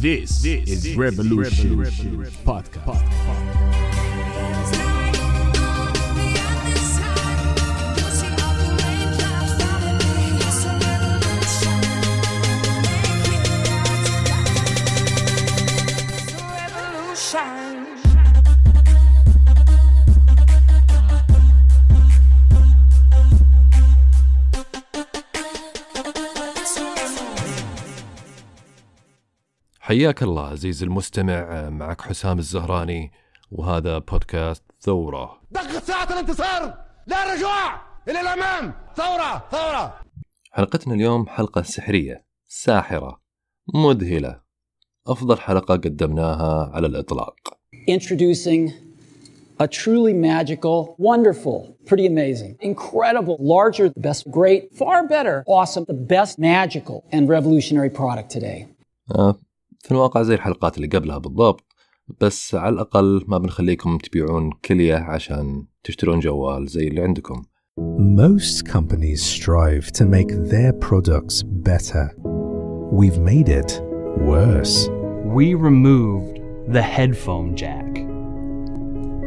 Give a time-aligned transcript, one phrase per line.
[0.00, 3.02] This, this is Revolution, Revolution Podcast.
[3.02, 3.59] Podcast.
[29.90, 33.12] حياك الله عزيزي المستمع معك حسام الزهراني
[33.50, 35.40] وهذا بودكاست ثورة.
[35.50, 36.78] دقت ساعة الانتصار!
[37.06, 37.74] لا رجوع!
[38.08, 38.74] إلى الأمام!
[38.96, 39.48] ثورة!
[39.50, 40.00] ثورة!
[40.50, 43.20] حلقتنا اليوم حلقة سحرية ساحرة
[43.74, 44.40] مذهلة.
[45.06, 47.34] أفضل حلقة قدمناها على الإطلاق.
[47.88, 48.72] Introducing
[49.58, 56.00] a truly magical, wonderful, pretty amazing, incredible, larger, the best, great, far better, awesome, the
[56.16, 58.68] best magical and revolutionary product today.
[59.82, 61.64] في الواقع زي الحلقات اللي قبلها بالضبط
[62.20, 67.42] بس على الأقل ما بنخليكم تبيعون كلية عشان تشترون جوال زي اللي عندكم
[68.16, 72.04] Most companies strive to make their products better.
[73.00, 73.70] We've made it
[74.32, 74.76] worse.
[75.36, 76.40] we removed
[76.76, 77.90] the headphone jack.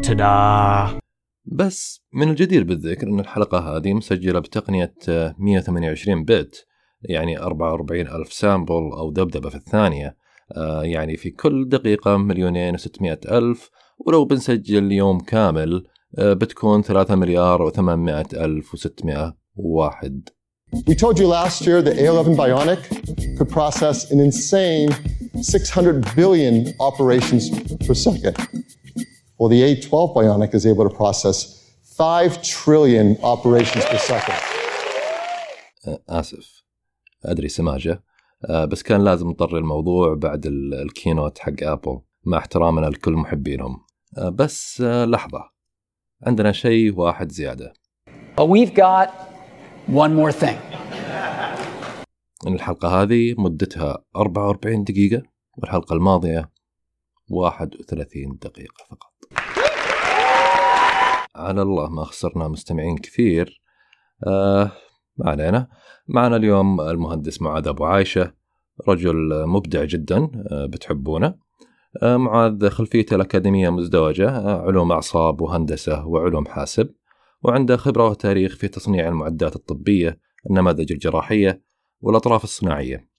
[0.03, 0.99] Ta-da!
[1.45, 6.65] بس من الجدير بالذكر أن الحلقة هذه مسجلة بتقنية آه، 128 بت
[7.01, 10.17] يعني 44 ألف سامبل أو ذبذبة في الثانية
[10.83, 15.83] يعني في كل دقيقة مليونين وستمائة ألف ولو بنسجل يوم كامل
[16.17, 20.29] آه، بتكون 3 مليار و800 ألف و600 واحد
[20.89, 22.81] We told you last year the A11 Bionic
[23.37, 24.89] could process an insane
[25.41, 27.43] 600 billion operations
[27.85, 28.35] per second.
[29.37, 31.37] Well, the A12 Bionic is able to process
[31.97, 34.39] 5 trillion operations per second.
[35.87, 36.63] آه، آسف
[37.25, 38.12] أدري سماجة آه،
[38.49, 43.85] بس كان لازم نطر الموضوع بعد ال- الكينوت حق أبل مع احترامنا لكل محبينهم.
[44.17, 45.49] آه، بس آه، لحظة.
[46.27, 47.73] عندنا شيء واحد زيادة.
[48.09, 49.09] But we've got
[49.89, 50.57] one more thing.
[52.47, 55.23] الحلقة هذه مدتها 44 دقيقة
[55.57, 56.51] والحلقة الماضية
[57.29, 59.13] 31 دقيقة فقط.
[61.35, 63.61] على الله ما خسرنا مستمعين كثير.
[64.27, 64.71] آه
[65.17, 65.67] ما علينا.
[66.07, 68.33] معنا اليوم المهندس معاذ أبو عايشة
[68.87, 71.35] رجل مبدع جدا آه بتحبونه.
[72.03, 76.89] آه معاذ خلفيته الأكاديمية مزدوجة آه علوم أعصاب وهندسة وعلوم حاسب
[77.41, 80.19] وعنده خبرة وتاريخ في تصنيع المعدات الطبية
[80.49, 81.61] النماذج الجراحية
[82.01, 83.09] والأطراف الصناعية.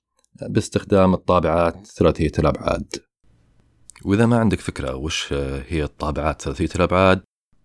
[0.49, 2.97] باستخدام الطابعات ثلاثية الأبعاد.
[4.05, 5.33] وإذا ما عندك فكرة وش
[5.69, 7.23] هي الطابعات ثلاثية الأبعاد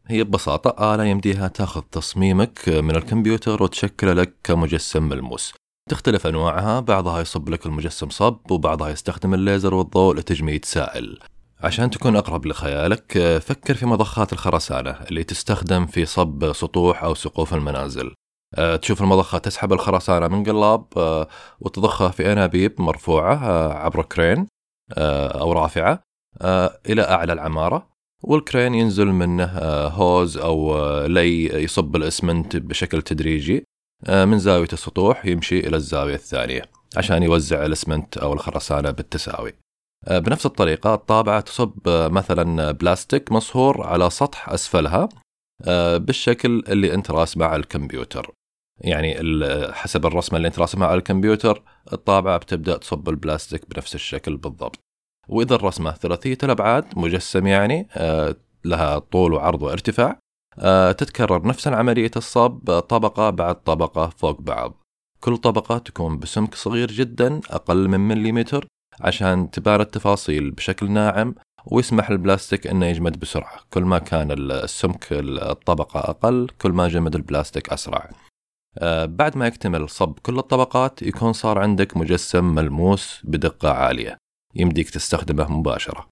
[0.09, 5.53] هي ببساطة آلة يمديها تاخذ تصميمك من الكمبيوتر وتشكله لك كمجسم ملموس.
[5.89, 11.19] تختلف أنواعها بعضها يصب لك المجسم صب وبعضها يستخدم الليزر والضوء لتجميد سائل.
[11.59, 17.53] عشان تكون أقرب لخيالك فكر في مضخات الخرسانة اللي تستخدم في صب سطوح أو سقوف
[17.53, 18.13] المنازل.
[18.55, 21.27] آه، تشوف المضخة تسحب الخرسانة من قلاب آه،
[21.59, 24.47] وتضخها في أنابيب مرفوعة آه، عبر crane
[24.97, 26.03] أو رافعة
[26.89, 27.98] إلى أعلى العمارة.
[28.23, 33.63] وال crane ينزل منه آه، hose أو آه، لي يصب الإسمنت بشكل تدريجي
[34.07, 36.61] آه، من زاوية السطوح يمشي إلى الزاوية الثانية
[36.97, 39.53] عشان يوزع الإسمنت أو الخرسانة بالتساوي.
[40.11, 45.09] بنفس الطريقة الطابعة تصب مثلا بلاستيك مصهور على سطح أسفلها
[45.97, 48.31] بالشكل اللي أنت راسمه على الكمبيوتر.
[48.81, 49.15] يعني
[49.73, 51.63] حسب الرسمة اللي أنت راسمها على الكمبيوتر
[51.93, 54.79] الطابعة بتبدأ تصب البلاستيك بنفس الشكل بالضبط.
[55.29, 58.35] وإذا الرسمة ثلاثية الأبعاد مجسم يعني آه،
[58.65, 60.19] لها طول وعرض وارتفاع
[60.59, 64.83] آه، تتكرر نفس عملية الصب طبقة بعد طبقة فوق بعض.
[65.19, 68.67] كل طبقة تكون بسمك صغير جدا أقل من مليمتر
[69.01, 71.35] عشان تبان التفاصيل بشكل ناعم
[71.65, 77.73] ويسمح البلاستيك إنه يجمد بسرعة، كل ما كان السمك الطبقة أقل كل ما جمد البلاستيك
[77.73, 78.09] أسرع.
[78.77, 84.17] آه، بعد ما يكتمل صب كل الطبقات يكون صار عندك مجسم ملموس بدقة عالية،
[84.55, 86.07] يمديك تستخدمه مباشرة.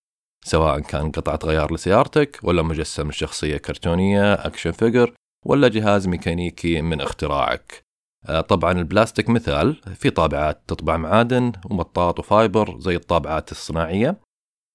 [0.46, 5.14] سواء كان قطعة غيار لسيارتك ولا مجسم شخصية كرتونية action figure
[5.46, 7.88] ولا جهاز ميكانيكي من اختراعك.
[8.26, 14.18] آه، طبعا البلاستيك مثال في طابعات تطبع معادن ومطاط و fiber زي الطابعات الصناعية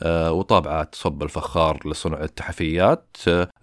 [0.03, 3.17] آه، وطابعات صب الفخار لصنع التحفيات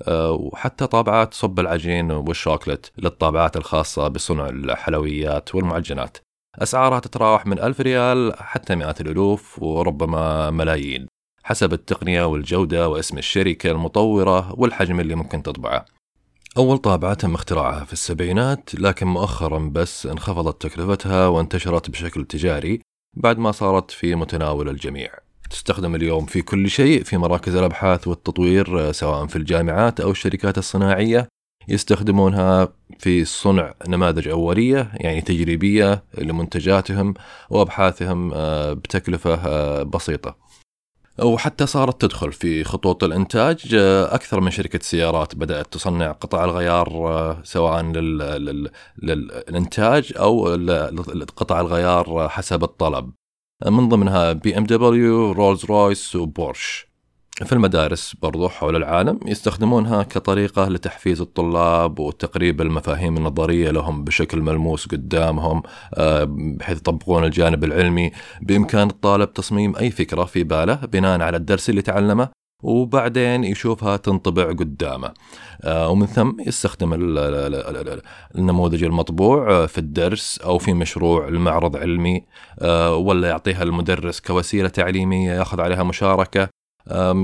[0.07, 6.17] آه، وحتى طابعات صب العجين والشوكولات للطابعات الخاصة بصنع الحلويات والمعجنات
[6.59, 11.07] أسعارها تتراوح من ألف ريال حتى مئات الألوف وربما ملايين
[11.43, 15.85] حسب التقنية والجودة واسم الشركة المطورة والحجم اللي ممكن تطبعه.
[16.57, 22.81] أول طابعة تم اختراعها في السبعينات لكن مؤخرا بس انخفضت تكلفتها وانتشرت بشكل تجاري
[23.17, 25.11] بعد ما صارت في متناول الجميع.
[25.49, 31.27] تستخدم اليوم في كل شيء في مراكز الأبحاث والتطوير سواء في الجامعات أو الشركات الصناعية
[31.69, 32.67] يستخدمونها
[32.99, 37.13] في صنع نماذج أولية يعني تجريبية لمنتجاتهم
[37.49, 38.29] وأبحاثهم
[38.73, 40.49] بتكلفة بسيطة.
[41.23, 43.75] وحتى صارت تدخل في خطوط الإنتاج
[44.09, 47.81] أكثر من شركة سيارات بدأت تصنع قطع الغيار سواء
[49.01, 50.47] للإنتاج أو
[51.37, 53.11] قطع الغيار حسب الطلب
[53.65, 56.88] من ضمنها بي إم دبليو رولز رويس وبورش
[57.45, 64.87] في المدارس برضو حول العالم يستخدمونها كطريقة لتحفيز الطلاب وتقريب المفاهيم النظرية لهم بشكل ملموس
[64.87, 65.63] قدامهم
[65.93, 71.69] آه، بحيث يطبقون الجانب العلمي بإمكان الطالب تصميم أي فكرة في باله بناء على الدرس
[71.69, 72.29] اللي تعلمه
[72.63, 75.13] وبعدين يشوفها تنطبع قدامه.
[75.63, 76.93] آه، ومن ثم يستخدم
[78.35, 82.25] النموذج المطبوع في الدرس أو في مشروع المعرض علمي
[82.59, 86.58] آه، ولا يعطيها المدرس كوسيلة تعليمية ياخذ عليها مشاركة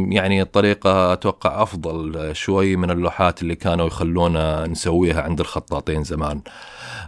[0.09, 6.41] يعني الطريقة أتوقع أفضل شوي من اللوحات اللي كانوا يخلونا نسويها عند الخطاطين زمان.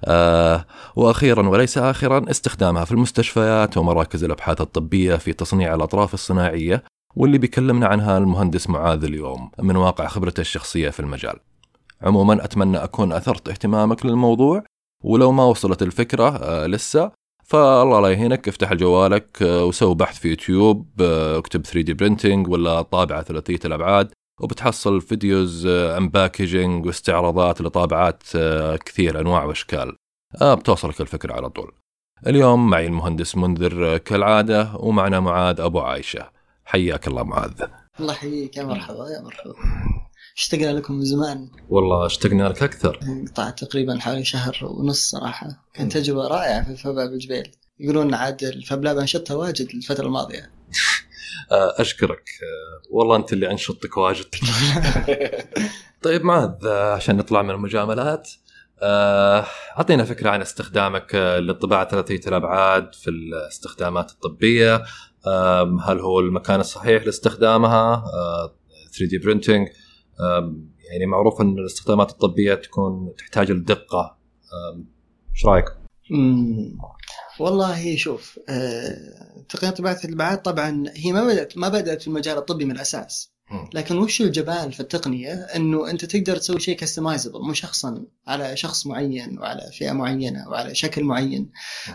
[0.05, 0.65] أه
[0.95, 6.83] وأخيرا وليس آخرا استخدامها في المستشفيات ومراكز الأبحاث الطبية في تصنيع الأطراف الصناعية
[7.15, 11.39] واللي بيكلمنا عنها المهندس معاذ اليوم من واقع خبرته الشخصية في المجال.
[12.01, 14.63] عموما أتمنى أكون أثرت اهتمامك للموضوع
[15.03, 17.11] ولو ما وصلت الفكرة أه لسه
[17.47, 22.81] فالله لا يهينك افتح جوالك آه، وسوي بحث في يوتيوب آه، اكتب 3D printing ولا
[22.81, 24.11] طابعة ثلاثية الأبعاد
[24.41, 28.23] وبتحصل videos unpackaging آه، واستعراضات لطابعات
[28.85, 29.95] كثير أنواع وأشكال.
[30.41, 31.71] بتوصلك الفكرة على طول.
[32.27, 36.29] اليوم معي المهندس منذر كالعادة ومعنا معاذ أبو عايشة.
[36.65, 37.63] حياك الله معاذ.
[37.99, 39.53] الله يحييك يا مرحبا يا مرحبا.
[40.35, 41.49] اشتقنا لكم من زمان.
[41.69, 42.99] والله اشتقنا لك أكثر.
[43.27, 45.47] قطعت تقريبا حوالي شهر ونص صراحة.
[45.73, 50.49] كانت تجربة رائعة في فباب الجبيل يقولون عاد الفبلاب أنشطها واجد الفترة الماضية.
[51.51, 52.29] آه، أشكرك.
[52.43, 54.25] آه، والله أنت اللي أنشطتك واجد.
[56.03, 58.29] طيب معاذ آه، عشان نطلع من المجاملات
[58.83, 64.83] أعطينا فكرة عن استخدامك للطباعة ثلاثية الأبعاد في الاستخدامات الطبية.
[65.83, 68.03] هل هو المكان الصحيح لاستخدامها؟
[68.97, 69.67] 3D printing
[70.91, 74.17] يعني معروف إن الاستخدامات الطبية تكون تحتاج لدقة.
[75.35, 75.65] إيش رأيك؟
[77.39, 82.65] والله شوف آه، تقنية طباعه الابعاد طبعا هي ما بدات ما بدأت في المجال الطبي
[82.65, 83.31] من الأساس.
[83.73, 89.39] لكن وش الجمال في التقنية؟ إنه أنت تقدر تسوي شيء customizable مشخصا على شخص معين
[89.39, 91.51] وعلى فئة معينة وعلى شكل معين.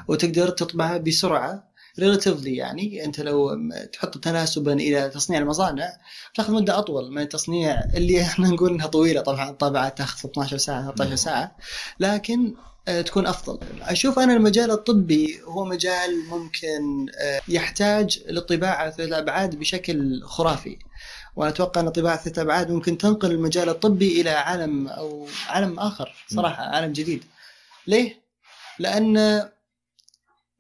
[0.09, 3.59] وتقدر تطبعه بسرعة ريلاتيفلي يعني أنت لو
[3.93, 5.93] تحط تناسبا إلى تصنيع المصانع
[6.35, 10.85] تأخذ مدة أطول من التصنيع اللي إحنا نقول إنها طويلة طبعا الطابعات تأخذ 12 ساعة
[10.85, 11.57] 13 ساعة
[12.01, 12.55] لكن
[12.89, 13.59] آه، تكون أفضل.
[13.83, 20.79] أشوف أنا المجال الطبي هو مجال ممكن آه، يحتاج للطباعه ثلاث الابعاد بشكل خرافي.
[21.37, 26.15] وأنا أتوقع أن طباعة ثلاث الابعاد ممكن تنقل المجال الطبي إلى عالم أو عالم آخر
[26.29, 27.25] صراحة عالم جديد.
[27.87, 28.23] ليه؟
[28.79, 29.43] لأن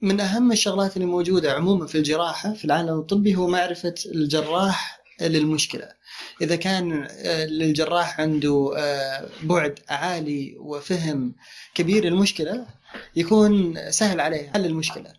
[0.02, 5.88] من أهم الشغلات اللي موجودة عموما في الجراحة في العالم الطبي هو معرفة الجراح للمشكلة.
[6.42, 11.34] إذا كان آه، للجراح عنده آه، بعد عالي وفهم
[11.74, 12.66] كبير للمشكلة
[13.16, 15.12] يكون سهل عليه حل المشكلة.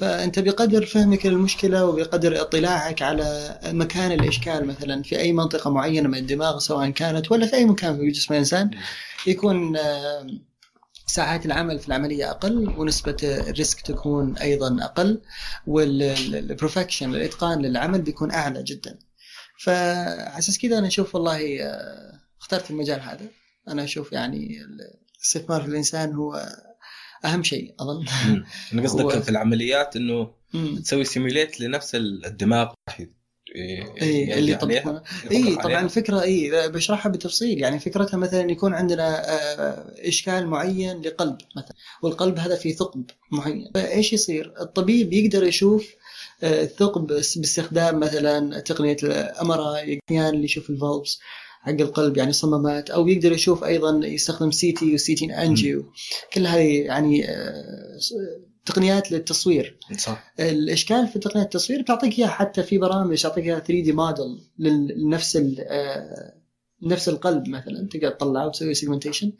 [0.00, 6.18] فأنت بقدر فهمك للمشكلة وبقدر اطلاعك على مكان الإشكال مثلا في أي منطقة معينة من
[6.18, 8.70] الدماغ سواء كانت ولا في أي مكان في جسم الإنسان
[9.26, 10.26] يكون آه،
[11.08, 15.20] ساعات العمل في العملية أقل ونسبة ال risk تكون أيضا أقل
[15.66, 18.98] وال perfection الإتقان للعمل بيكون أعلى جدا.
[19.60, 23.26] فعلى أساس كذا أنا أشوف والله آه، اخترت المجال هذا.
[23.68, 24.58] أنا أشوف يعني
[25.18, 26.48] الاستثمار في الإنسان هو
[27.24, 28.06] أهم شيء أظن.
[28.72, 30.30] أنا قصدك في العمليات أنه
[30.84, 32.72] تسوي simulate لنفس الدماغ.
[34.02, 39.94] اي اللي طبقنا اي طبعا الفكرة اي بشرحها بالتفصيل يعني فكرتها مثلا يكون عندنا آه،
[40.08, 43.70] إشكال معين لقلب مثلا والقلب هذا فيه ثقب معين.
[43.74, 45.94] فايش يصير؟ الطبيب يقدر يشوف
[46.42, 51.18] آه، الثقب باستخدام مثلا تقنية ال MR أحيانا اللي يشوف ال valves
[51.62, 55.92] حق القلب يعني صمامات أو يقدر يشوف أيضا يستخدم CT و CT angio
[56.32, 57.98] كل هذه يعني آه،
[58.68, 59.78] تقنيات للتصوير.
[59.98, 60.32] صح.
[60.40, 65.36] الإشكال في تقنية التصوير بتعطيك إياها حتى في برامج تعطيك إياها 3 دي موديل لنفس
[65.60, 66.34] آه،
[66.82, 69.32] نفس القلب مثلا تقدر تطلعه وتسوي segmentation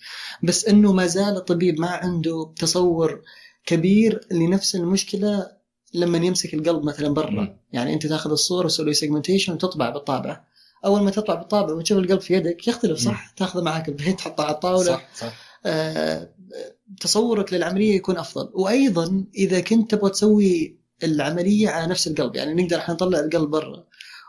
[0.42, 3.23] بس إنه ما زال الطبيب ما عنده تصور
[3.66, 5.47] كبير لنفس المشكلة
[5.94, 7.56] لما يمسك القلب مثلا برا.
[7.73, 10.49] يعني أنت تأخذ الصورة وتسوي segmentation وتطبع بالطابعه
[10.85, 14.54] أول ما تطبع بالطابعه وتشوف القلب في يدك يختلف صح؟ تاخذه معك البيت تحطه على
[14.54, 14.85] الطاولة.
[14.85, 15.48] صح صح.
[17.00, 18.50] تصورك للعملية يكون أفضل.
[18.55, 23.85] وأيضا إذا كنت تبغى تسوي العملية على نفس القلب يعني نقدر إحنا نطلع القلب برا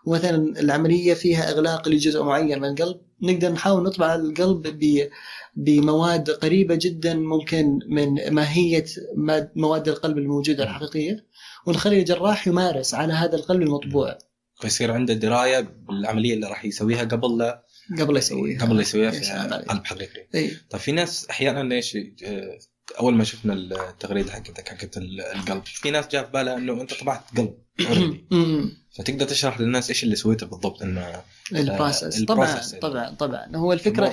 [0.05, 4.67] ومثلا العملية فيها إغلاق لجزء معين من القلب نقدر نحاول نطبع القلب
[5.55, 8.85] بمواد قريبة جدا ممكن من ماهية
[9.55, 11.25] مواد القلب الموجودة الحقيقية
[11.65, 14.17] ونخلي الجراح يمارس على هذا القلب المطبوع.
[14.55, 17.65] فيصير عنده دراية بالعملية اللي راح يسويها قبل لا
[17.99, 19.65] قبل يسويها قبل يسويها يا في.
[19.69, 22.59] قلب حقيقي اي طيب في ناس أحيانا إيش آه،
[22.99, 26.93] أول ما شفنا التغريده حقتك حقت ال- القلب في ناس جاء في بالها إنه إنت
[26.93, 27.53] طبعت قلب.
[28.97, 31.21] فتقدر تشرح للناس إيش اللي سويته بالضبط إنه
[31.53, 32.81] ال process آه، طبعا ال process يعني.
[32.81, 34.11] طبعا طبعا هو الفكرة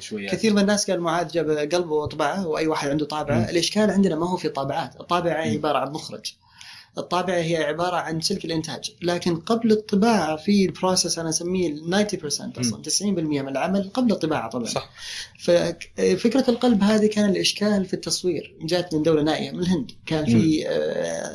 [0.00, 3.50] شوية كثير من الناس قال معاذ جاب قلبه وطبعه وأي واحد عنده طابعة.
[3.50, 5.32] الإشكال عندنا ما هو في طابعات الطابعه.
[5.34, 6.32] عبارة عن مخرج
[6.98, 12.24] الطابعة هي عبارة عن سلك الإنتاج لكن قبل الطباعة في ال process أنا أسميه 90%
[12.24, 14.64] أصلا 90% من العمل قبل الطباعة طبعا.
[14.64, 14.90] صح.
[15.40, 19.90] ففكره القلب هذه كان الإشكال في التصوير جات من دولة نائية من الهند.
[20.06, 21.34] كان في آه،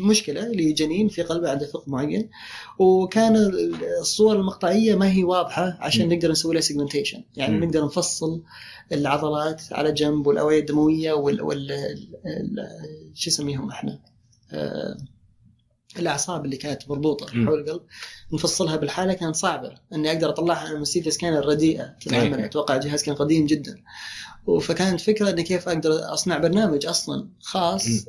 [0.00, 2.30] مشكلة لجنين في قلبه عنده ثقب معين
[2.78, 3.36] وكان
[4.00, 6.12] الصور المقطعية ما هي واضحة عشان مم.
[6.12, 7.64] نقدر نسوي لها segmentation يعني مم.
[7.64, 8.42] نقدر نفصل
[8.92, 11.72] العضلات على جنب والاوعيه الدموية وال, وال...
[11.72, 12.68] ال-
[13.14, 13.98] شو نسميهم إحنا؟
[15.98, 17.26] الأعصاب اللي كانت مربوطة.
[17.26, 17.82] حول القلب
[18.32, 22.44] نفصلها بالحالة كانت صعبه إني أقدر أطلعها من ال CT scan الرديئه تتعمل أي.
[22.44, 23.82] أتوقع جهاز كان قديم جدا
[24.60, 28.04] فكانت فكرة إني كيف أقدر أصنع برنامج أصلا خاص مم.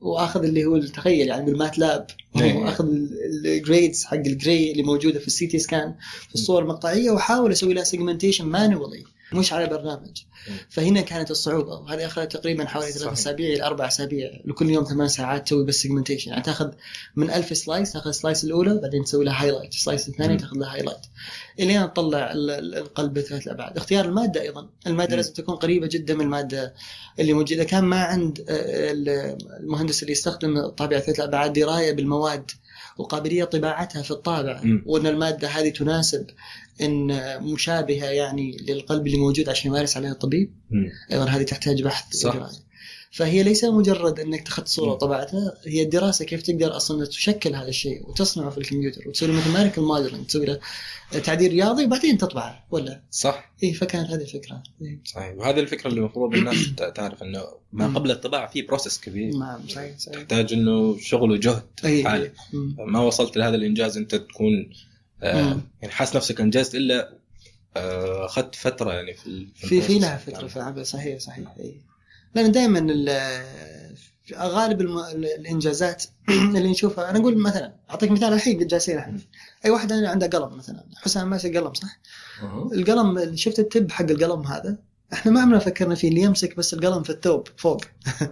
[0.00, 2.06] وأخذ اللي هو تخيل يعني بال MATLAB
[2.36, 2.52] أي.
[2.52, 2.86] وأخذ
[3.44, 5.94] ال grades حق ال gray اللي موجودة في ال CT scan
[6.28, 10.22] في الصور المقطعية وأحاول أسوي لها segmentation manually مش على برنامج.
[10.70, 13.12] فهنا كانت الصعوبة وهذه أخذت تقريبا حوالي ثلاث.
[13.12, 16.70] أسابيع إلى أربع أسابيع لكل يوم ثمان ساعات تسوي بس segmentation يعني تأخذ
[17.16, 20.36] من ألف slice تأخذ ال slice الأولى بعدين تسوي لها highlight ال slice الثانية.
[20.36, 20.98] تأخذ لها highlight
[21.60, 25.16] الين تطلع ال- ال- القلب بثلاث الأبعاد اختيار المادة أيضا المادة.
[25.16, 26.74] لازم تكون قريبة جدا من المادة
[27.18, 32.50] اللي موجودة كان ما عند آه، ال- المهندس اللي يستخدم طابعه ثلاث الأبعاد دراية بالمواد
[32.98, 34.82] وقابلية طباعتها في الطابعه مم.
[34.86, 36.26] وأن المادة هذه تناسب
[36.80, 37.12] إن
[37.42, 40.54] مشابهة يعني للقلب اللي موجود عشان يمارس عليها الطبيب.
[41.12, 42.34] أيضا هذه تحتاج بحث صح.
[42.34, 42.62] ودراسة.
[43.10, 44.92] فهي ليس مجرد أنك تأخذ صورة.
[44.92, 49.84] وطبعتها هي الدراسة كيف تقدر أصلا تشكل هذا الشيء وتصنعه في الكمبيوتر وتسوي له mathematical
[49.84, 50.60] modeling تسوي له
[51.24, 53.52] تعديل رياضي وبعدين تطبعه ولا؟ صح.
[53.62, 54.62] إي فكانت هذه الفكرة.
[54.82, 55.00] إيه.
[55.04, 55.34] صحيح.
[55.36, 57.86] وهذه الفكرة اللي المفروض الناس تعرف إنه ما.
[57.86, 59.36] قبل الطباعة في بروسس كبير.
[59.36, 60.16] نعم صحيح صحيح.
[60.16, 62.32] تحتاج إنه شغل وجهد عالي.
[62.78, 64.70] ما وصلت لهذا الإنجاز أنت تكون
[65.22, 65.60] آه.
[65.82, 67.18] يعني حاس نفسك أنجزت إلا
[67.76, 70.86] آه، أخذت فترة يعني في في في لها فتره في العمل.
[70.86, 71.74] صحيح صحيح إي.
[72.34, 72.80] لأن دائما
[74.34, 74.98] غالب الم...
[75.14, 76.04] الإنجازات
[76.56, 79.18] اللي نشوفها أنا أقول مثلا أعطيك مثال الحين جالسين إحنا
[79.64, 82.00] أي واحد عنده قلم مثلا حسام ماسك قلم صح؟
[82.72, 84.78] القلم شفت التب حق القلم هذا؟
[85.12, 87.84] إحنا ما عمرنا فكرنا فيه اللي يمسك بس القلم في الثوب فوق.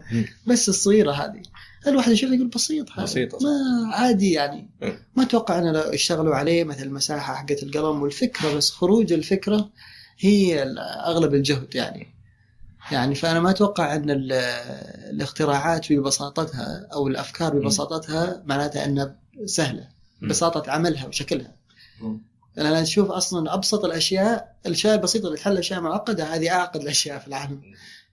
[0.49, 1.43] بس الصغيرة هذه.
[1.87, 3.03] الواحد يشوف يقول بسيط هذا.
[3.03, 3.50] بسيط ما
[3.95, 4.71] عادي يعني.
[5.17, 9.71] ما أتوقع ان لو اشتغلوا عليه مثل المساحة حقت القلم والفكرة بس خروج الفكرة
[10.19, 10.62] هي
[11.07, 12.15] أغلب الجهد يعني.
[12.93, 14.33] يعني فأنا ما أتوقع أن ال-
[15.11, 19.88] الاختراعات ببساطتها أو الأفكار ببساطتها معناتها أنها سهلة.
[20.23, 21.57] بساطه عملها وشكلها.
[22.59, 27.28] أنا نشوف أصلا أبسط الأشياء الاشياء البسيطه اللي تحل أشياء معقدة هذه أعقد الأشياء في
[27.28, 27.61] العالم.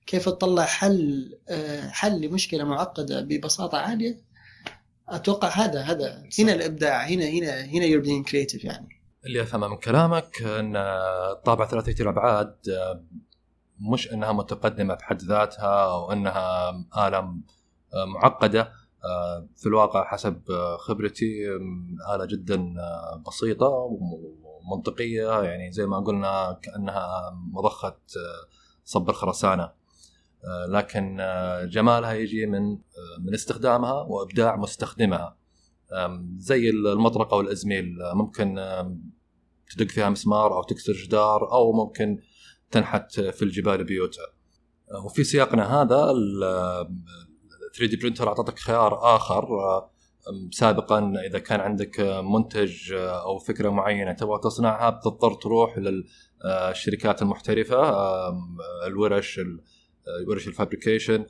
[0.08, 4.22] كيف تطلع حل آه، حل لمشكلة معقدة ببساطة عالية؟
[5.10, 8.88] أتوقع هذا هذا هنا الإبداع هنا هنا هنا being creative يعني.
[9.26, 10.76] اللي افهمه من كلامك أن
[11.32, 12.56] الطابعه ثلاثيه الابعاد
[13.92, 16.70] مش إنها متقدمة بحد ذاتها أو إنها
[17.08, 17.18] آلة
[17.94, 18.74] آه، معقدة
[19.06, 21.48] آه، في الواقع حسب آه، خبرتي
[22.16, 22.74] آلة جدا
[23.28, 27.98] بسيطة ومنطقية يعني زي ما قلنا كأنها مضخة
[28.86, 29.72] صب الخرسانه
[30.68, 31.18] لكن
[31.72, 32.70] جمالها يجي من
[33.20, 35.38] من استخدامها وإبداع مستخدمها.
[36.38, 38.60] زي المطرقة والإزميل ممكن
[39.72, 42.20] تدق فيها مسمار أو تكسر جدار أو ممكن
[42.74, 44.22] تنحت في الجبال بيوتا
[44.92, 46.40] آه، وفي سياقنا هذا ال
[47.78, 49.90] 3D printer أعطتك خيار آخر آه،
[50.52, 57.80] سابقا إذا كان عندك آه، منتج أو فكرة معينة تبغى تصنعها بتضطر تروح للشركات المحترفة
[58.88, 59.60] الورش ال-
[60.30, 61.26] ورش ال fabrication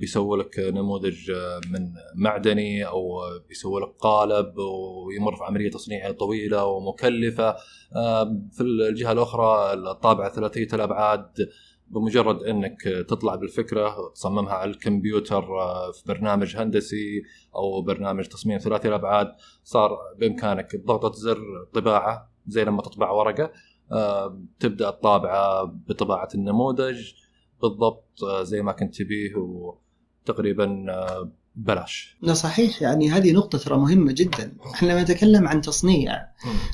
[0.00, 6.12] بيسووا لك نموذج آه، من معدني أو آه، بيسووا لك قالب ويمر في عملية تصنيعيه
[6.12, 7.56] طويلة ومكلفة.
[7.96, 11.48] آه، في الجهة الأخرى الطابعة ثلاثيه الأبعاد
[11.90, 17.22] بمجرد إنك تطلع بالفكرة وتصممها على الكمبيوتر آه، في برنامج هندسي
[17.54, 21.40] أو برنامج تصميم ثلاثي الأبعاد صار بإمكانك بضغطه زر
[21.74, 23.52] طباعة زي لما تطبع ورقة.
[23.92, 27.12] آه، تبدأ الطابعة بطباعة النموذج.
[27.62, 32.16] بالضبط آه، زي ما كنت تبيه وتقريبا آه، بلاش.
[32.22, 32.82] لا صحيح.
[32.82, 34.56] يعني هذه نقطة ترى مهمة جدا.
[34.74, 36.12] إحنا لما نتكلم عن تصنيع.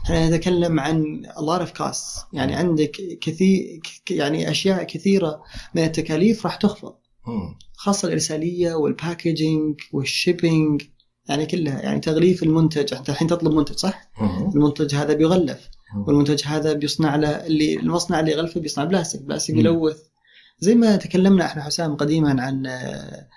[0.04, 2.24] إحنا نتكلم عن a lot of costs.
[2.32, 5.42] يعني عندك كثير يعني أشياء كثيرة
[5.74, 6.94] من التكاليف راح تخفض.
[7.76, 10.82] خاصة الإرسالية وال packaging وال shipping
[11.28, 11.82] يعني كلها.
[11.82, 12.94] يعني تغليف المنتج.
[12.94, 14.10] أنت الحين تطلب منتج صح؟
[14.54, 15.68] المنتج هذا بيغلف.
[16.06, 19.22] والمنتج هذا بيصنع له اللي المصنع اللي يغلفه بيصنع بلاستيك.
[19.22, 20.13] بلاستيك يلوث.
[20.58, 23.28] زي ما تكلمنا إحنا حسام قديما عن آه،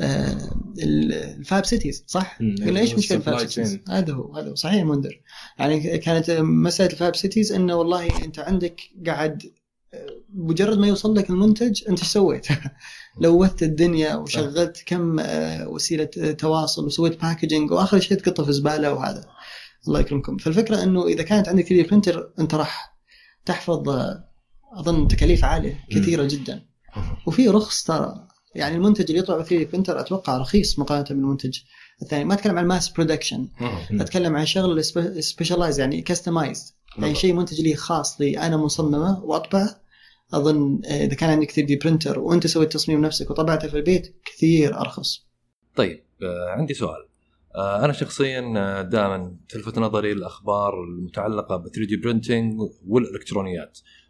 [0.00, 0.50] آه،
[0.82, 4.84] ال Fab Cities صح؟ قلنا إيش مشكلة ال Fab Cities؟ هذا هو هذا هو صحيح
[4.84, 5.20] منذر
[5.58, 9.42] يعني كانت مسألة ال Fab Cities إنه والله أنت عندك قاعد
[9.94, 12.46] آه، مجرد ما يوصل لك المنتج أنت إيش سويت؟
[13.20, 16.04] لوثت الدنيا وشغلت كم آه، وسيلة
[16.38, 19.24] تواصل وسويت packaging وآخر شيء تقطه في زبالة وهذا
[19.88, 22.98] الله يكرمكم فالفكرة إنه إذا كانت عندك 3 printer أنت راح
[23.44, 23.88] تحفظ
[24.72, 26.62] أظن تكاليف عالية كثيرة جدا.
[27.26, 31.58] وفي رخص ترى يعني المنتج اللي يطلع ب 3 printer أتوقع رخيص مقارنة بالمنتج
[32.02, 32.24] الثاني.
[32.24, 33.48] ما أتكلم عن mass production
[33.90, 34.82] أتكلم عن شغله
[35.20, 39.80] specialized يعني customized يعني شيء منتج لي خاص لي أنا مصممه وأطبعه.
[40.34, 45.26] أظن إذا كان عندك 3D printer وأنت سويت تصميم نفسك وطبعته في البيت كثير أرخص.
[45.76, 47.08] طيب آه عندي سؤال.
[47.56, 53.78] آه أنا شخصيا آه، دائما تلفت نظري الأخبار المتعلقة ب 3D printing والإلكترونيات.
[53.78, 54.07] آه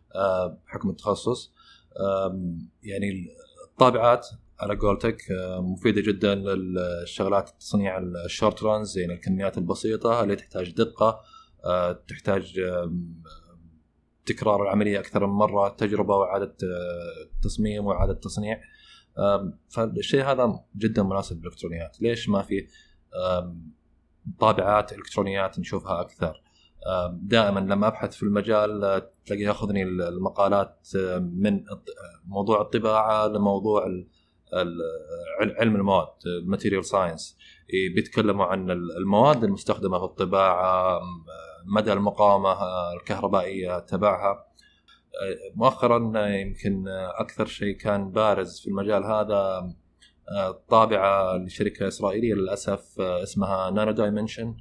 [0.66, 1.52] بحكم التخصص.
[2.00, 3.28] آه يعني
[3.64, 4.26] الطابعات
[4.60, 10.70] على قولتك آه، مفيدة جدا للشغلات تصنيع ال short runs يعني الكميات البسيطة اللي تحتاج
[10.70, 11.20] دقة
[11.64, 12.60] آه، تحتاج
[14.26, 18.60] تكرار العملية أكثر من مرة تجربة وإعادة آه، تصميم وإعادة تصنيع.
[19.68, 22.00] فالشيء هذا جدا مناسب للإلكترونيات.
[22.00, 22.66] ليش ما في
[24.40, 26.42] طابعات إلكترونيات نشوفها أكثر؟
[27.12, 31.64] دائما لما أبحث في المجال آه، تلاقي يأخذني المقالات آه، من
[32.26, 33.84] موضوع الطباعة لموضوع
[35.60, 37.38] علم المواد ال material science
[37.94, 41.00] بيتكلموا عن المواد المستخدمة في الطباعة
[41.66, 42.56] مدى المقاومة
[42.92, 44.44] الكهربائية تبعها.
[45.54, 46.84] مؤخرا يمكن
[47.18, 49.70] أكثر شيء كان بارز في المجال هذا
[50.68, 54.56] طابعة لشركة إسرائيلية للأسف اسمها Nano Dimension.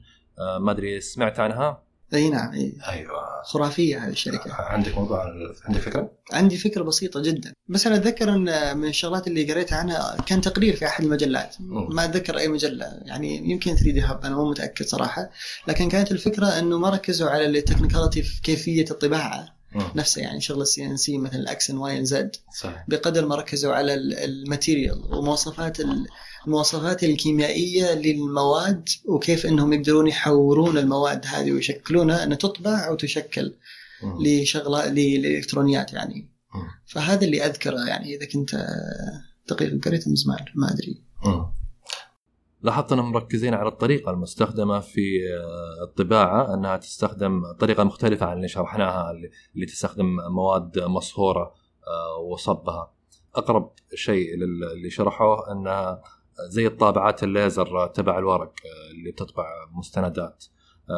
[0.60, 2.74] ما أدري سمعت عنها؟ إي نعم إي.
[2.88, 3.44] أيوه.
[3.44, 4.54] خرافية هذه الشركة.
[4.54, 5.34] عندك موضوع
[5.66, 7.54] عندك فكرة؟ عندي فكرة بسيطة جدا.
[7.68, 11.56] بس أنا أتذكر أن من الشغلات اللي قريتها عنها كان تقرير في أحد المجلات.
[11.60, 15.30] ما أتذكر أي مجلة يعني يمكن 3D Hub أنا مو متأكد صراحة.
[15.68, 19.58] لكن كانت الفكرة أنه ما ركزوا على ال technicality في كيفية الطباعة
[19.96, 22.36] نفسه يعني شغل ال CNC مثل الاكس ان واي ان زد
[22.88, 25.78] بقدر ما ركزوا على ال material ومواصفات
[26.48, 33.54] المواصفات الكيميائية للمواد وكيف إنهم يقدرون يحورون المواد هذه ويشكلونها انها تطبع أو تشكل
[34.20, 36.30] لشغلة للالكترونيات يعني.
[36.86, 38.68] فهذا اللي أذكره يعني إذا كنت
[39.50, 39.70] دقيق
[40.16, 41.04] زمان ما أدري.
[42.62, 48.48] لاحظت أنهم مركزين على الطريقة المستخدمة في آه، الطباعة أنها تستخدم طريقة مختلفة عن اللي
[48.48, 49.12] شرحناها
[49.56, 51.54] اللي تستخدم مواد مصهوره
[51.88, 52.94] آه، وصبها.
[53.36, 54.34] أقرب شيء
[54.74, 56.02] اللي شرحوه أنها
[56.50, 60.46] زي الطابعات الليزر تبع الورق آه، اللي تطبع مستندات.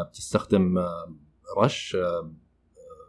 [0.09, 0.77] بتستخدم
[1.57, 1.97] رش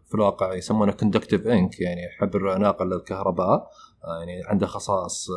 [0.07, 3.71] في الواقع يسمونه conductive ink يعني حبر ناقل للكهرباء.
[4.05, 5.29] يعني عنده خصائص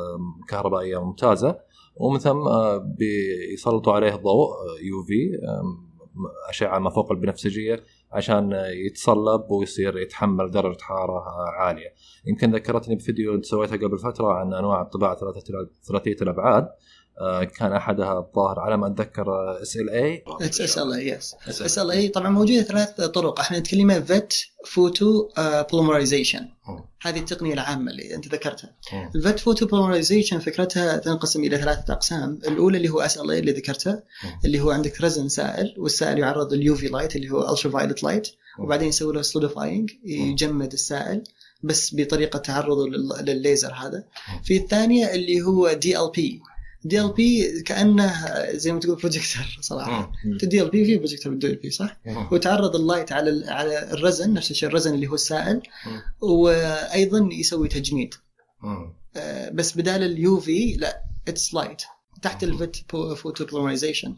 [0.49, 1.59] كهربائية ممتازة.
[1.95, 2.43] ومن ثم
[2.77, 4.49] بيسلطوا عليه ضوء
[4.81, 5.37] UV
[6.49, 7.83] أشعة ما فوق البنفسجية.
[8.13, 8.51] عشان
[8.85, 11.23] يتصلب ويصير يتحمل درجة حرارة
[11.59, 11.93] عالية.
[12.25, 15.17] يمكن ذكرتني بفيديو سويته قبل فترة عن أنواع الطباعة
[15.87, 16.73] ثلاثية الأبعاد آه،
[17.57, 19.25] كان أحدها الظاهر على ما أتذكر
[19.61, 23.39] اس ال اي اس ال اي يس اس ال اي طبعا موجودة ثلاث طرق.
[23.39, 24.33] إحنا نتكلم فيت
[24.65, 25.29] فوتو
[25.71, 26.49] بوليمرايزيشن
[27.01, 28.75] هذه التقنية العامة اللي أنت ذكرتها.
[29.15, 32.39] ال vat photopolymerization فكرتها تنقسم إلى ثلاثة أقسام.
[32.47, 33.99] الأولى اللي هو SLA اللي ذكرته
[34.45, 38.27] اللي هو عندك resin سائل والسائل يعرض ال UV light اللي هو ultraviolet light
[38.59, 41.23] وبعدين يسوي له solidifying يجمد السائل
[41.63, 42.87] بس بطريقة تعرضه
[43.21, 44.03] للليزر هذا.
[44.43, 46.41] في الثانية اللي هو دي ال بي
[46.85, 48.13] دي ال بي كأنه
[48.51, 50.11] زي ما تقول بروجيكتور صراحة.
[50.43, 51.97] DLP في projector بال DLP صح؟
[52.31, 55.61] وتعرض ال light على على ال resin نفس الشيء ال resin اللي هو السائل.
[56.21, 58.13] وأيضا يسوي تجميد.
[59.17, 61.81] آه، بس بدال ال UV لا it's light
[62.23, 62.77] تحت ال vat
[63.15, 64.15] photopolymerization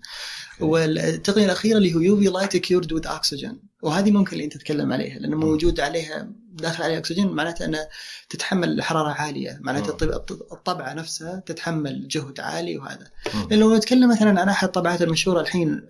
[0.60, 5.20] والتقنية الأخيرة اللي هو UV light cured with oxygen وهذه ممكن اللي أنت تتكلم عليها
[5.20, 7.88] لأنه موجود عليها داخل عليها اكسجين معناته انها
[8.30, 9.60] تتحمل حرارة عالية.
[9.62, 10.16] معناته
[10.52, 13.08] الطبعة نفسها تتحمل جهد عالي وهذا.
[13.50, 15.88] لأن لو نتكلم مثلا عن أحد الطبعات المشهورة الحين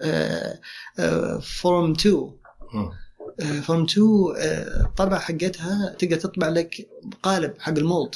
[1.41, 2.32] Form 2
[3.62, 4.08] Form 2
[4.86, 6.88] الطبعة حقتها تقدر تطبع لك
[7.23, 8.15] قالب حق ال mold.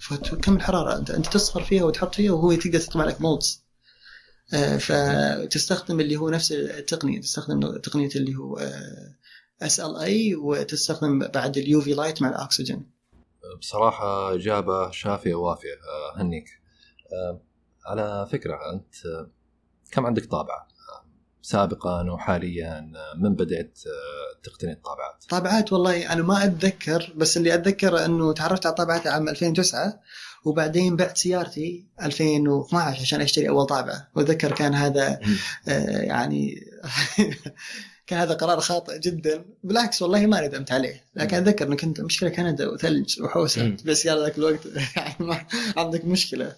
[0.00, 3.62] فكم الحرارة أنت؟ أنت تصهر فيها وتحط فيها وهو تقدر تطبع لك molds
[4.54, 8.58] آه، فتستخدم اللي هو نفس التقنية تستخدم تقنية اللي هو
[9.62, 12.90] اس ال اي وتستخدم بعد اليو في لايت مع الأكسجين.
[13.60, 16.44] بصراحة إجابة شافية وافية آه، هنيك.
[17.12, 17.40] آه،
[17.86, 19.30] على فكرة أنت آه،
[19.90, 20.71] كم عندك طابعة؟ آه،
[21.42, 27.54] سابقا وحاليا آه، من بدأت آه، تقتني الطابعات؟ طابعات والله أنا ما أتذكر بس اللي
[27.54, 30.00] أتذكر إنه تعرفت على طابعات عام 2009
[30.44, 35.20] وبعدين بعت سيارتي 2012 عشان أشتري أول طابعه وأتذكر كان هذا
[35.68, 36.54] آه يعني
[38.06, 39.44] كان هذا قرار خاطئ جدا.
[39.64, 41.04] بالعكس والله ما ندمت عليه.
[41.16, 43.68] لكن أتذكر إنه كنت مشكلة كندا وثلج وحوسة.
[43.68, 46.52] تبيع سياره ذاك الوقت يعني ما عندك مشكلة.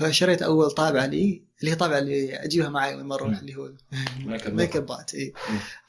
[0.00, 3.72] فشريت أول طابعة لي اللي هي طابعة اللي أجيبها معي وين ما أروح اللي هو
[4.56, 5.32] MakerBot إي.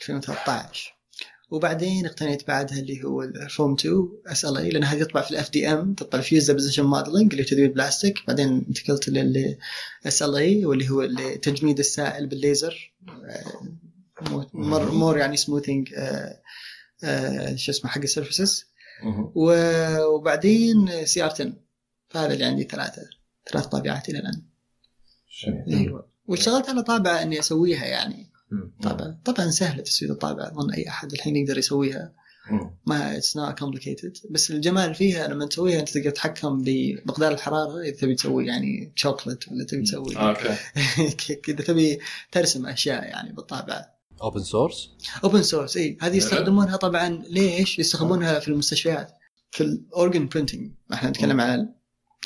[0.02, 1.02] 2013
[1.52, 5.94] وبعدين اقتنيت بعدها اللي هو ال Form 2 SLA لأن هذه تطبع في ال FDM
[5.94, 8.28] تطبع في deposition modeling اللي تدوير بلاستيك.
[8.28, 9.58] بعدين انتقلت لل
[10.08, 11.06] SLA واللي هو
[11.42, 12.94] تجميد السائل بالليزر.
[13.10, 13.68] آه،
[14.54, 15.90] more more يعني smoothing
[17.56, 18.66] شو اسمه حق ال surfaces.
[19.36, 21.54] وبعدين CR 10
[22.10, 23.21] فهذا اللي عندي ثلاثة.
[23.52, 24.42] ثلاث طابعات إلى الآن.
[25.68, 28.32] أيوه واشتغلت على طابعه إني أسويها يعني.
[28.82, 32.14] طبعا طبعا سهله تسويق الطابعه أظن أي أحد الحين يقدر يسويها.
[32.86, 37.98] ما it's not complicated بس الجمال فيها لما تسويها أنت تقدر تتحكم بمقدار الحرارة إذا
[37.98, 40.16] تبي تسوي يعني شوكلت ولا تبي تسوي.
[40.18, 40.58] أوكي.
[41.52, 42.00] إذا تبي
[42.32, 44.90] ترسم أشياء يعني بالطابعه اوبن سورس
[45.24, 49.12] اوبن سورس اي هذه يستخدمونها طبعا ليش؟ يستخدمونها في المستشفيات
[49.52, 51.70] في ال organ printing إحنا نتكلم عن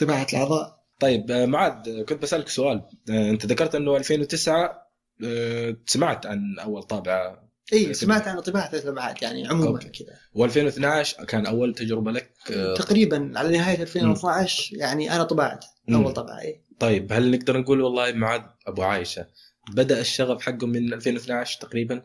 [0.01, 0.74] طباعة الأعضاء.
[0.99, 4.86] طيب آه، معاذ آه، كنت بسألك سؤال آه، انت ذكرت انه 2009
[5.25, 9.79] آه، سمعت عن أول طابعة اي سمعت عن طباعة الطباعات يعني عموما.
[9.79, 12.31] كذا و2012 كان أول تجربة لك
[12.77, 15.65] تقريبا على نهاية 2012 يعني أنا طبعت.
[15.93, 19.27] أول طبعة اي طيب هل نقدر نقول والله معاذ أبو عايشة
[19.71, 22.03] بدأ الشغف حقه من 2012 تقريبا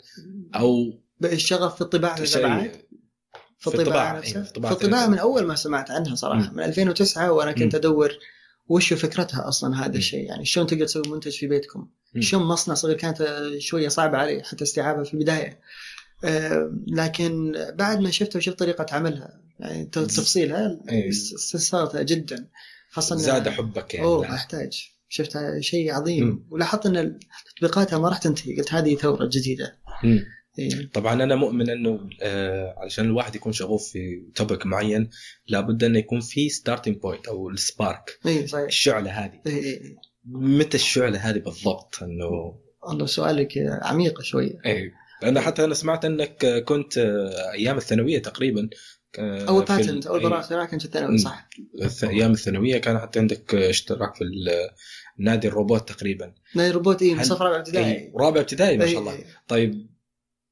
[0.54, 2.76] أو الشغف في الطباعة شيء- الطباعات
[3.58, 5.18] في الطباعة نفسها أيوة، في الطباعة من.
[5.18, 6.52] أول ما سمعت عنها صراحة.
[6.52, 7.74] من 2009 وأنا كنت.
[7.74, 8.12] أدور
[8.70, 9.96] وش فكرتها أصلا هذا.
[9.96, 11.88] الشيء؟ يعني شلون تقدر تسوي منتج في بيتكم.
[12.20, 13.26] شلون مصنع صغير كانت
[13.58, 15.60] شوية صعبة علي حتى استيعابها في البداية.
[16.24, 19.40] آه، لكن بعد ما شفتها وشفت طريقة عملها.
[19.60, 21.08] يعني تفصيلها أي.
[21.08, 22.48] استفسرتها جدا.
[22.90, 24.06] خاصة زاد حبك يعني.
[24.06, 24.90] أوه أحتاج.
[25.08, 26.46] شفتها شيء عظيم.
[26.50, 27.18] ولاحظت إن
[27.54, 28.56] تطبيقاتها ما راح تنتهي.
[28.56, 29.78] قلت هذه ثورة جديدة.
[30.58, 30.90] إيه.
[30.92, 35.10] طبعا أنا مؤمن إنه آه علشان الواحد يكون شغوف في topic معين
[35.46, 39.40] لابد إنه يكون في starting point أو ال spark اي صحيح الشعلة هذه.
[39.46, 39.96] إيه إيه.
[40.24, 46.64] متى الشعلة هذه بالضبط؟ إنه والله سؤالك عميقه شوية اي لأن حتى أنا سمعت إنك
[46.64, 48.68] كنت آه، أيام الثانوية تقريبا
[49.18, 51.18] آه، أول باتنت أول إيه، براءة اختراع كانت الثانوي.
[51.18, 51.48] صح؟
[52.04, 54.24] أيام الثانوية كان حتى عندك اشتراك في
[55.18, 56.34] نادي الروبوت تقريبا.
[56.54, 57.92] نادي روبوت اي صف رابع ابتدائي.
[57.92, 59.12] إيه، رابع ابتدائي ما إيه، شاء الله.
[59.12, 59.24] إيه.
[59.48, 59.89] طيب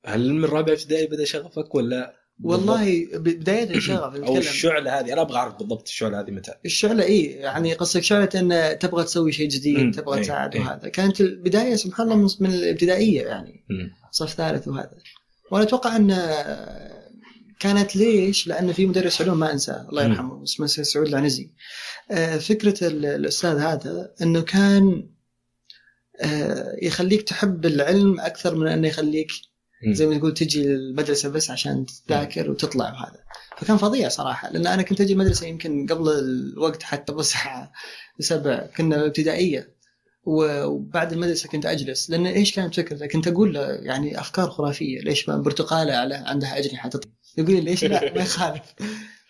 [0.08, 5.36] هل من رابع ابتدائي بدأ شغفك ولا والله بداية الشغف أو الشعلة هذه أنا أبغى
[5.36, 9.94] أعرف بالضبط الشعلة هذه متى الشعلة اي يعني قصدك شعلة إن تبغى تسوي شيء جديد.
[9.94, 10.62] تبغى إيه، تساعد إيه.
[10.62, 13.64] وهذا كانت البداية سبحان الله من- الابتدائية يعني.
[14.10, 14.90] صف ثالث وهذا
[15.50, 16.08] وأنا أتوقع أن
[17.60, 20.04] كانت ليش؟ لأن في مدرس علوم ما أنساه الله.
[20.04, 21.50] يرحمه اسمه سعود العنزي
[22.10, 25.08] آه، فكرة ال- الأستاذ هذا إنه كان
[26.20, 29.28] آه، يخليك تحب العلم أكثر من أنه يخليك.
[29.86, 33.18] زي ما تقول تجي المدرسة بس عشان تذاكر وتطلع وهذا
[33.58, 37.72] فكان فظيع صراحة لأن أنا كنت أجي المدرسة يمكن قبل الوقت حتى قبل الساعة
[38.20, 39.78] سبع كنا ابتدائية.
[40.24, 45.28] وبعد المدرسة كنت أجلس لأن إيش كانت فكرته؟ كنت أقول له يعني أفكار خرافية ليش
[45.28, 48.74] ما برتقاله على عندها اجنحه تطير يقول لي ليش لا؟ ما يخالف.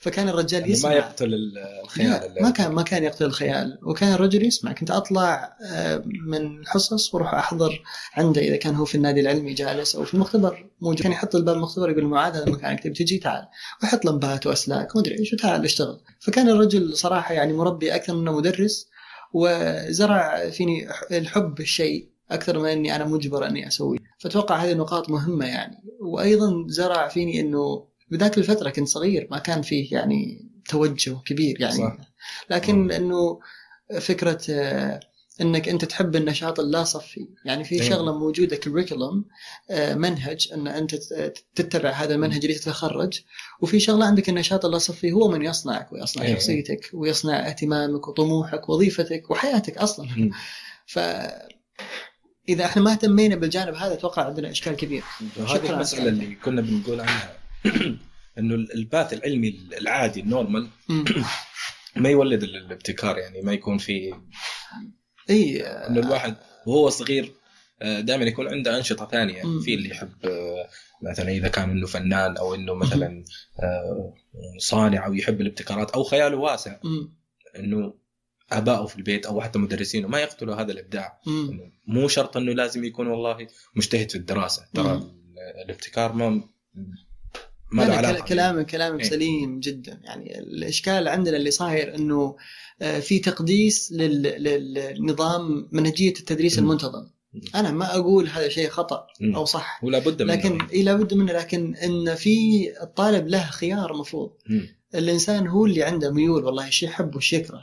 [0.01, 0.91] فكان الرجال يعني يسمع.
[0.91, 3.79] ما يقتل ال- الخيال ما كان ما كان يقتل الخيال.
[3.83, 4.73] وكان الرجل يسمع.
[4.73, 7.83] كنت أطلع آه، من الحصص وأروح أحضر
[8.15, 8.41] عنده.
[8.41, 11.03] إذا كان هو في النادي العلمي جالس أو في المختبر موجود.
[11.03, 13.47] كان يحط الباب المختبر يقول معاذ هذا مكانك تبي تجي تعال.
[13.83, 16.01] ويحط لمبات وأسلاك ومدري إيش وتعال اشتغل.
[16.21, 18.89] فكان الرجل صراحة يعني مربي أكثر منه مدرس.
[19.33, 23.99] وزرع فيني الحب بالشيء أكثر من أني أنا مجبر أني أسويه.
[24.19, 25.77] فأتوقع هذه نقاط مهمة يعني.
[26.01, 31.77] وأيضا زرع فيني أنه بذاك الفترة كنت صغير ما كان فيه يعني توجه كبير يعني
[31.77, 31.97] صح.
[32.51, 33.41] لكن إنه
[34.01, 35.01] فكرة آه،
[35.41, 37.89] إنك أنت تحب النشاط اللا صفي يعني في إيه.
[37.89, 39.25] شغلة موجودة كريكولم
[39.95, 40.95] منهج إن أنت
[41.55, 43.21] تتبع هذا المنهج اللي تتخرج
[43.61, 46.35] وفي شغلة عندك النشاط اللا صفي هو من يصنعك ويصنع إيه.
[46.35, 50.31] شخصيتك ويصنع اهتمامك وطموحك ووظيفتك وحياتك أصلا مم.
[50.87, 50.99] ف
[52.49, 55.03] إذا إحنا ما اهتمينا بالجانب هذا أتوقع عندنا إشكال كبير
[55.47, 55.75] شكراً.
[55.75, 57.38] المسألة اللي كنا بنقول عنها
[58.39, 60.69] انه الباث العلمي العادي النورمال.
[61.97, 64.15] ما يولد ال- الابتكار يعني ما يكون في
[65.31, 67.33] إي إنه الواحد وهو صغير
[67.83, 69.61] دائما يكون عنده أنشطة ثانية مم.
[69.61, 70.69] في اللي يحب آه،
[71.03, 73.25] مثلا إذا كان إنه فنان أو إنه مثلا
[73.63, 74.15] آه،
[74.59, 76.77] صانع أو يحب الابتكارات أو خياله واسع.
[77.59, 77.95] إنه
[78.53, 81.21] آبائه في البيت أو حتى مدرسينه ما يقتلوا هذا الإبداع
[81.87, 85.11] مو شرط إنه لازم يكون والله مجتهد في الدراسة ترى.
[85.65, 86.43] الابتكار ما
[87.73, 89.11] ما له لا، لا، علاقة كلا- كلامك كلامك إيه.
[89.11, 92.37] سليم جدا يعني الإشكال عندنا اللي صاير إنه
[92.83, 94.23] آه، في تقديس لل-
[94.93, 96.65] للنظام منهجية التدريس مم.
[96.65, 97.07] المنتظم
[97.55, 99.35] أنا ما أقول هذا شيء خطأ مم.
[99.37, 103.97] أو صح ولا بد منه لكن اي لابد منه لكن إن في الطالب له خيار
[103.97, 104.31] مفروض.
[104.95, 107.61] الإنسان هو اللي عنده ميول والله إيش يحب وش يكره.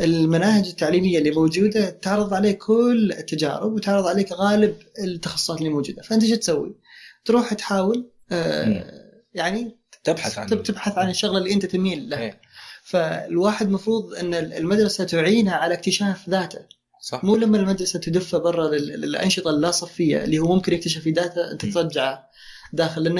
[0.00, 6.24] المناهج التعليمية اللي موجودة تعرض عليك كل التجارب وتعرض عليك غالب التخصصات اللي موجودة فأنت
[6.24, 6.74] شو تسوي؟
[7.24, 12.40] تروح تحاول آه يعني تبحث عن تب- تبحث عن الشغلة اللي أنت تميل لها إيه.
[12.82, 16.58] فالواحد مفروض أن المدرسة تعينه على اكتشاف ذاته
[17.02, 21.10] صح مو لما المدرسة تدفه برا لل- للأنشطة اللا صفيه اللي هو ممكن يكتشف في
[21.10, 21.70] داتا أنت م.
[21.70, 22.28] ترجعه
[22.72, 23.18] داخل لأن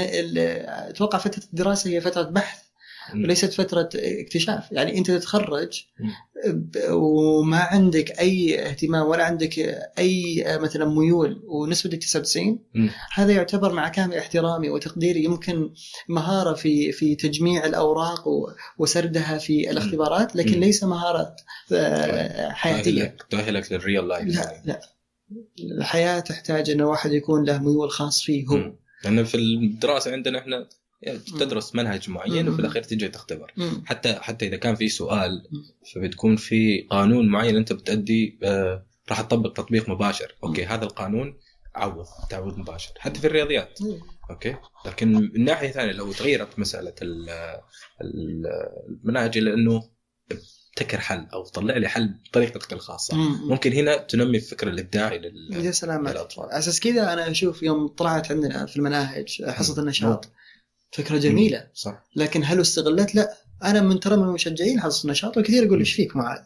[0.68, 2.58] أتوقع فترة الدراسة هي فترة بحث.
[3.14, 4.72] وليست فترة اكتشاف.
[4.72, 5.84] يعني أنت تتخرج
[6.90, 9.58] وما عندك أي اهتمام ولا عندك
[9.98, 12.90] أي مثلا ميول ونسبتك 99 مم.
[13.14, 15.24] هذا يعتبر مع كامل احترامي وتقديري.
[15.24, 15.70] يمكن
[16.08, 18.24] مهارة في في تجميع الأوراق
[18.78, 20.60] وسردها في الاختبارات لكن.
[20.60, 21.36] ليس مهارة
[21.72, 23.16] آه، حياتية.
[23.30, 24.36] تؤهلك للريال لايف.
[24.36, 24.80] لا لا.
[25.60, 28.72] الحياة تحتاج إن واحد يكون له ميول خاص فيه هو.
[29.04, 30.68] لأن في الدراسة عندنا إحنا
[31.40, 32.52] تدرس منهج معين مم.
[32.52, 33.52] وفي الأخير تجي تختبر.
[33.56, 33.82] مم.
[33.86, 35.42] حتى حتى إذا كان في سؤال
[35.94, 40.34] فبتكون في قانون معين أنت بتأدي آه راح تطبق تطبيق مباشر.
[40.44, 41.38] أوكي هذا القانون
[41.74, 43.82] عوض تعويض مباشر حتى في الرياضيات.
[43.82, 44.00] مم.
[44.30, 44.56] أوكي؟
[44.86, 47.30] لكن من ناحية ثانية لو تغيرت مسألة ال-
[48.00, 48.46] ال-
[48.88, 49.82] المناهج إلى إنه
[50.32, 53.16] ابتكر حل أو طلع لي حل بطريقتك الخاصة.
[53.16, 53.48] مم.
[53.50, 56.08] ممكن هنا تنمي الفكر الإبداعي لل- يا سلام.
[56.08, 56.44] للأطفال.
[56.44, 60.30] على أساس كذا أنا أشوف يوم طلعت عندنا في المناهج حصه النشاط.
[60.90, 65.62] فكرة جميلة صح لكن هل استغلت؟ لا أنا من ترى من مشجعين حصص النشاط وكثير
[65.62, 66.42] يقول إيش فيك معاذ؟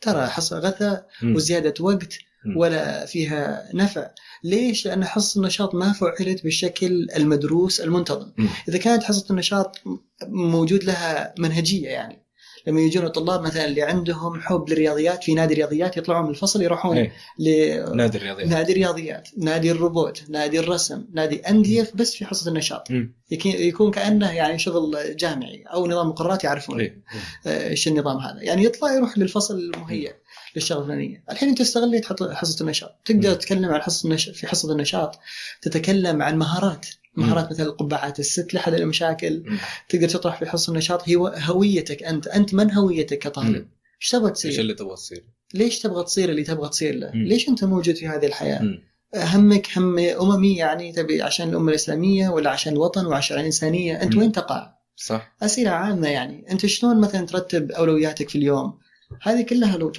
[0.00, 1.36] ترى حصه غثى مم.
[1.36, 2.18] وزيادة وقت.
[2.56, 4.10] ولا فيها نفع
[4.44, 8.32] ليش؟ لأن حصه النشاط ما فعلت بالشكل المدروس المنتظم.
[8.68, 9.80] إذا كانت حصه النشاط
[10.22, 12.25] موجود لها منهجية يعني
[12.66, 16.96] لما يجون الطلاب مثلا اللي عندهم حب للرياضيات في نادي رياضيات يطلعون من الفصل يروحون
[16.96, 17.12] إيه.
[17.38, 22.90] ل نادي الرياضيات نادي الرياضيات نادي الروبوت نادي الرسم نادي أندية بس في حصة النشاط.
[23.30, 27.02] يك- يكون كأنه يعني شغل جامعي أو نظام مقررات يعرفون إيه.
[27.46, 30.12] آه، إيش النظام هذا يعني يطلع يروح للفصل المهيأ
[30.56, 33.00] للشغله الفلانيه الحين أنت استغليت حصة النشاط.
[33.04, 35.18] تقدر تتكلم عن حصة النشاط في حصة النشاط
[35.62, 36.86] تتكلم عن مهارات.
[37.16, 39.44] مهارات مثل القبعات الست لحل المشاكل.
[39.88, 41.08] تقدر تطرح في حصة النشاط.
[41.08, 42.26] هي هويتك أنت.
[42.26, 43.68] أنت من هويتك كطالب.
[44.02, 47.10] إيش تبغى إيش تصير اللي تبغى تصير؟ ليش تبغى تصير اللي تبغى تصير له.
[47.14, 48.78] ليش أنت موجود في هذه الحياة.
[49.16, 54.16] همك هم اممي يعني تبي عشان الأمة الإسلامية ولا عشان الوطن وعشان الإنسانية؟ أنت.
[54.16, 55.36] وين تقع؟ صح.
[55.42, 56.50] أسئلة عامة يعني.
[56.50, 58.78] أنت شلون مثلا ترتب أولوياتك في اليوم؟
[59.22, 59.92] هذه كلها لو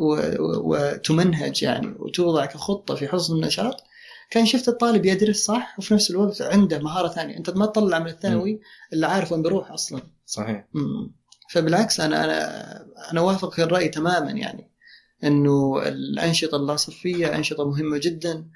[0.00, 3.76] و- وتمنهج يعني وتوضع كخطة في حصن النشاط.
[4.30, 7.36] كان شفت الطالب يدرس صح وفي نفس الوقت عنده مهارة ثانية.
[7.36, 8.60] أنت ما تطلع من الثانوي
[8.92, 10.02] إلا عارف وين بيروح أصلا.
[10.26, 10.68] صحيح.
[10.74, 11.14] مم.
[11.50, 14.70] فبالعكس أنا أنا أنا وافق في الرأي تماما يعني
[15.24, 18.46] إنه الأنشطة اللاصفيه أنشطة مهمة جدا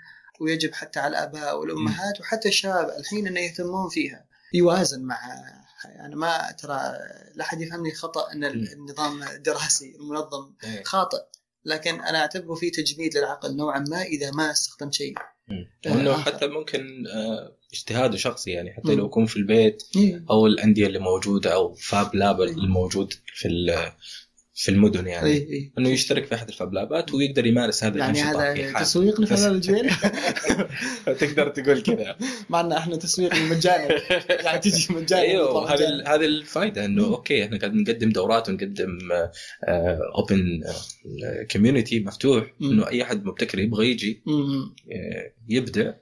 [0.40, 4.24] ويجب حتى على الآباء والأمهات وحتى الشباب الحين إنه يهتمون فيها.
[4.54, 5.18] يوازن مع
[5.84, 6.80] أنا ما ترى
[7.34, 10.84] لا أحد يفهمني خطا إن النظام الدراسي المنظم إيه.
[10.84, 11.22] خاطئ
[11.64, 15.14] لكن أنا أعتبره فيه تجميد للعقل نوعا ما إذا ما استخدمت شيء.
[15.86, 16.22] آه، آخر.
[16.22, 18.94] حتى ممكن آه، اجتهاده شخصي يعني حتى.
[18.94, 20.24] لو يكون في البيت إيه.
[20.30, 23.48] أو الأندية اللي موجودة أو fab lab الموجود في
[24.56, 25.28] في المدن يعني.
[25.30, 25.72] إيه إيه.
[25.78, 29.50] إنه يشترك في أحد ال fab لابات ويقدر يمارس هذا يعني هذا تسويق لفاب لاب
[29.50, 29.90] الجبيل
[31.20, 32.16] تقدر تقول كذا.
[32.50, 33.88] مع إن إحنا تسويق مجانا
[34.44, 36.14] يعني تجي مجانا أيوه هذه.
[36.14, 38.98] هذه الفائده إنه أوكي إحنا قاعد نقدم دورات ونقدم
[40.16, 40.62] open
[41.50, 42.54] community مفتوح.
[42.60, 42.70] مم.
[42.70, 44.22] إنه أي أحد مبتكر يبغى يجي.
[44.28, 45.92] آه، يبدع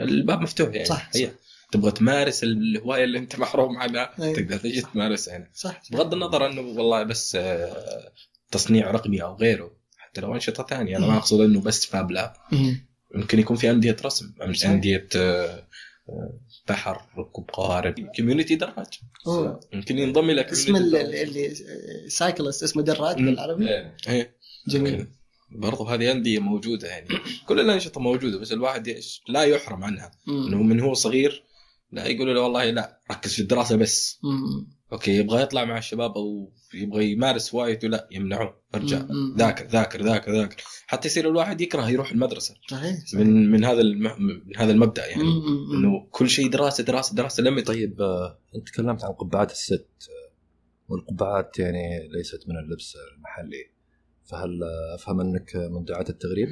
[0.00, 0.84] الباب مفتوح يعني.
[0.84, 1.30] صح، هي.
[1.72, 4.34] تبغى تمارس الهواية اللي أنت محروم عنها أيوة.
[4.34, 8.12] تقدر تجي تمارسها هنا صح بغض النظر إنه والله بس آه،
[8.50, 12.32] تصنيع رقمي أو غيره حتى لو أنشطة ثانية أنا ما أقصد إنه بس fab lab.
[13.14, 14.34] يمكن يكون في أندية رسم.
[14.64, 15.66] أندية آه،
[16.08, 18.86] آه، بحر ركوب قوارب community دراج.
[19.72, 21.54] يمكن ينضم إلى اسم اللي
[22.08, 23.16] cyclist اسمه دراج.
[23.16, 24.36] بالعربي إيه، إيه.
[24.68, 25.06] جميل
[25.50, 27.08] برضو هذه أندية موجودة يعني
[27.46, 30.10] كل الأنشطة موجودة بس الواحد لا يحرم عنها.
[30.28, 31.47] إنه من هو صغير
[31.92, 34.78] لا يقولوا له والله لا ركز في الدراسة بس مم.
[34.92, 39.06] أوكي يبغى يطلع مع الشباب أو يبغى يمارس هوايته لا يمنعوه أرجع.
[39.36, 43.20] ذاكر ذاكر ذاكر ذاكر حتى يصير الواحد يكره يروح المدرسة صحيح صحيح.
[43.20, 44.02] من من هذا الم...
[44.02, 45.72] من هذا المبدأ يعني مم،.
[45.72, 50.32] إنه كل شيء دراسة دراسة دراسة لما طيب آه، أنت تكلمت عن قبعات الست آه،
[50.88, 53.77] والقبعات يعني ليست من اللبس المحلي
[54.28, 54.60] فهل
[54.94, 56.48] أفهم أنك من دعاة التغريب؟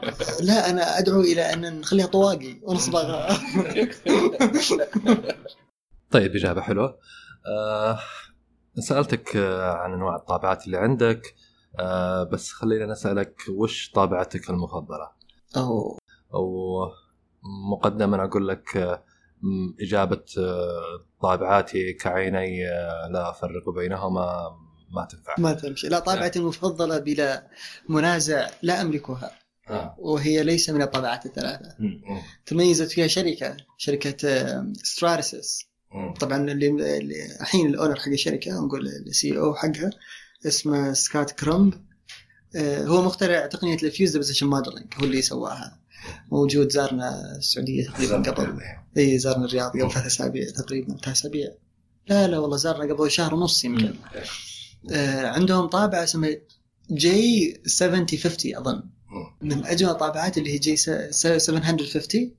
[0.48, 3.28] لا أنا أدعو إلى أن نخليها طواقي ونصبغها
[6.10, 6.98] طيب إجابة حلوة.
[7.46, 7.98] آه
[8.78, 11.34] سألتك آه، عن أنواع الطابعات اللي عندك
[11.78, 15.10] آه بس خلينا نسألك وش طابعتك المفضلة؟
[15.56, 15.98] أو
[16.34, 16.76] أو
[17.72, 19.04] مقدما أقول لك آه،
[19.80, 22.64] إجابة آه، طابعاتي كعيني
[23.10, 24.56] لا أفرق بينهما
[24.90, 25.34] ما تنفع.
[25.38, 25.88] ما تمشي.
[25.88, 27.46] لا طابعتي المفضلة بلا
[27.88, 29.30] منازع لا أملكها.
[29.68, 29.94] آه.
[29.98, 31.74] وهي ليس من الطابعات الثلاثة.
[31.78, 32.22] مم.
[32.46, 34.16] تميزت فيها شركة شركة
[34.82, 36.14] ستراتيسس مم.
[36.14, 39.90] طبعا اللي الحين ال owner حق الشركة نقول ال CEO حقها
[40.46, 41.74] اسمه سكات كرومب
[42.56, 45.78] آه، هو مخترع تقنية ال fused deposition modeling هو اللي سواها.
[46.32, 48.60] موجود زارنا السعودية تقريبا قبل.
[48.96, 51.48] إي زارنا الرياض قبل ثلاث أسابيع تقريبا ثلاث أسابيع.
[52.06, 53.94] لا لا والله زارنا قبل شهر ونص يمكن.
[55.24, 56.30] عندهم طابعة اسمها
[56.90, 58.82] J 7050 أظن.
[59.42, 62.30] من أجمل الطابعات اللي هي J 750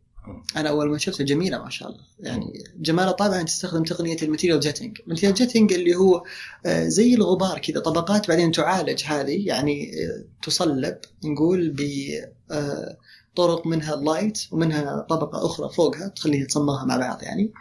[0.58, 2.01] أنا أول ما شفتها جميلة ما شاء الله.
[2.19, 4.97] يعني جمال الطابعه أن تستخدم تقنية ال material jetting.
[5.03, 6.23] ال material jetting اللي هو
[6.65, 14.01] آه، زي الغبار كذا طبقات بعدين تعالج هذه يعني آه، تصلب نقول بطرق منها ال
[14.01, 17.51] light ومنها طبقة أخرى فوقها تخليها تصمغها مع بعض يعني.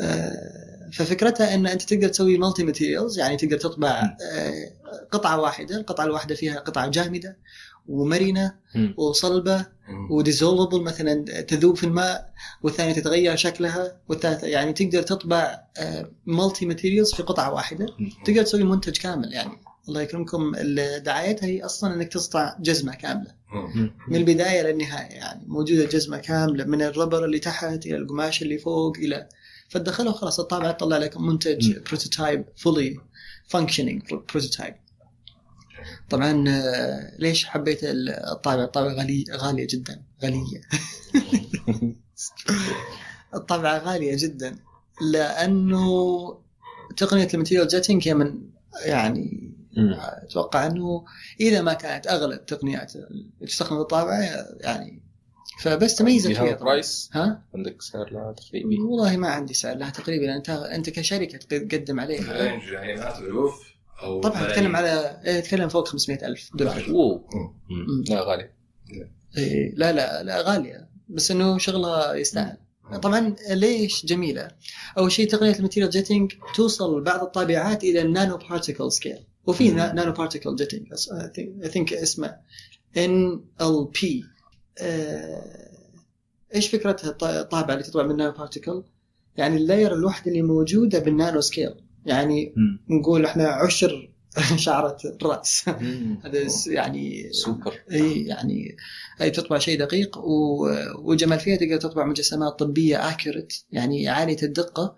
[0.00, 4.72] آه، ففكرتها أن أنت تقدر تسوي multi materials يعني تقدر تطبع آه،
[5.10, 7.38] قطعة واحدة القطعه الواحده فيها قطعة جامدة
[7.88, 8.54] ومرنة.
[8.96, 9.66] وصلبة
[10.10, 15.60] و dissolvable مثلا تذوب في الماء والثانية تتغير شكلها والثالثة يعني تقدر تطبع
[16.26, 17.86] multi materials في قطعة واحدة.
[18.24, 19.52] تقدر تسوي منتج كامل يعني
[19.88, 20.52] الله يكرمكم.
[21.04, 23.34] دعايتها هي أصلا أنك تصنع جزمة كاملة.
[24.08, 28.58] من البداية للنهاية يعني موجودة جزمة كاملة من ال rubber اللي تحت إلى القماش اللي
[28.58, 29.28] فوق إلى
[29.72, 32.96] فتدخله خلاص الطابعه تطلع لك منتج prototype fully
[33.48, 34.74] functioning prototype
[36.10, 40.60] طبعا آه، ليش حبيت الطابعه الطابعه غالية غالية جدا غالية.
[43.34, 44.58] الطابعه غالية جدا
[45.12, 45.88] لأنه
[46.96, 48.40] تقنية ال material jetting هي من
[48.84, 49.52] يعني.
[49.76, 51.04] أتوقع أنه
[51.40, 54.20] إذا ما كانت أغلب تقنيات اللي تستخدم في الطابعه
[54.60, 55.01] يعني
[55.60, 60.36] فبس تميزت فيها price؟ ها؟ عندك سعر لها تقريبي والله ما عندي سعر لها تقريبا.
[60.36, 62.34] أنت أنت كشركة تقدم عليها.
[62.72, 63.54] يعني مئات الألوف
[64.02, 66.86] أو طبعا نتكلم على إيه، نتكلم فوق 500 ألف دولار.
[66.88, 67.24] اوه.
[68.08, 68.50] لا غالي.
[69.38, 70.88] إيه، لا لا لا غالية.
[71.08, 72.56] بس إنه شغلها يستاهل.
[73.02, 74.48] طبعا ليش جميلة؟
[74.98, 79.70] أول شيء تقنية ال material jetting توصل بعض الطابعات إلى ال nano particle scale وفي
[79.70, 82.36] nano particle jetting I think اسمه
[82.96, 84.24] NLP
[86.54, 88.82] إيش فكرتها الط- الطابعة اللي تطلع من nano particle؟
[89.36, 91.74] يعني ال layer الوحدة اللي موجودة بال nano scale
[92.06, 92.80] يعني مم.
[92.96, 94.08] نقول إحنا عشر
[94.56, 96.18] شعرة الراس مم.
[96.24, 98.76] هذا يعني سوبر إي يعني
[99.18, 104.96] هي تطبع شيء دقيق و- وجمال فيها تقدر تطبع مجسمات طبية accurate يعني عالية الدقة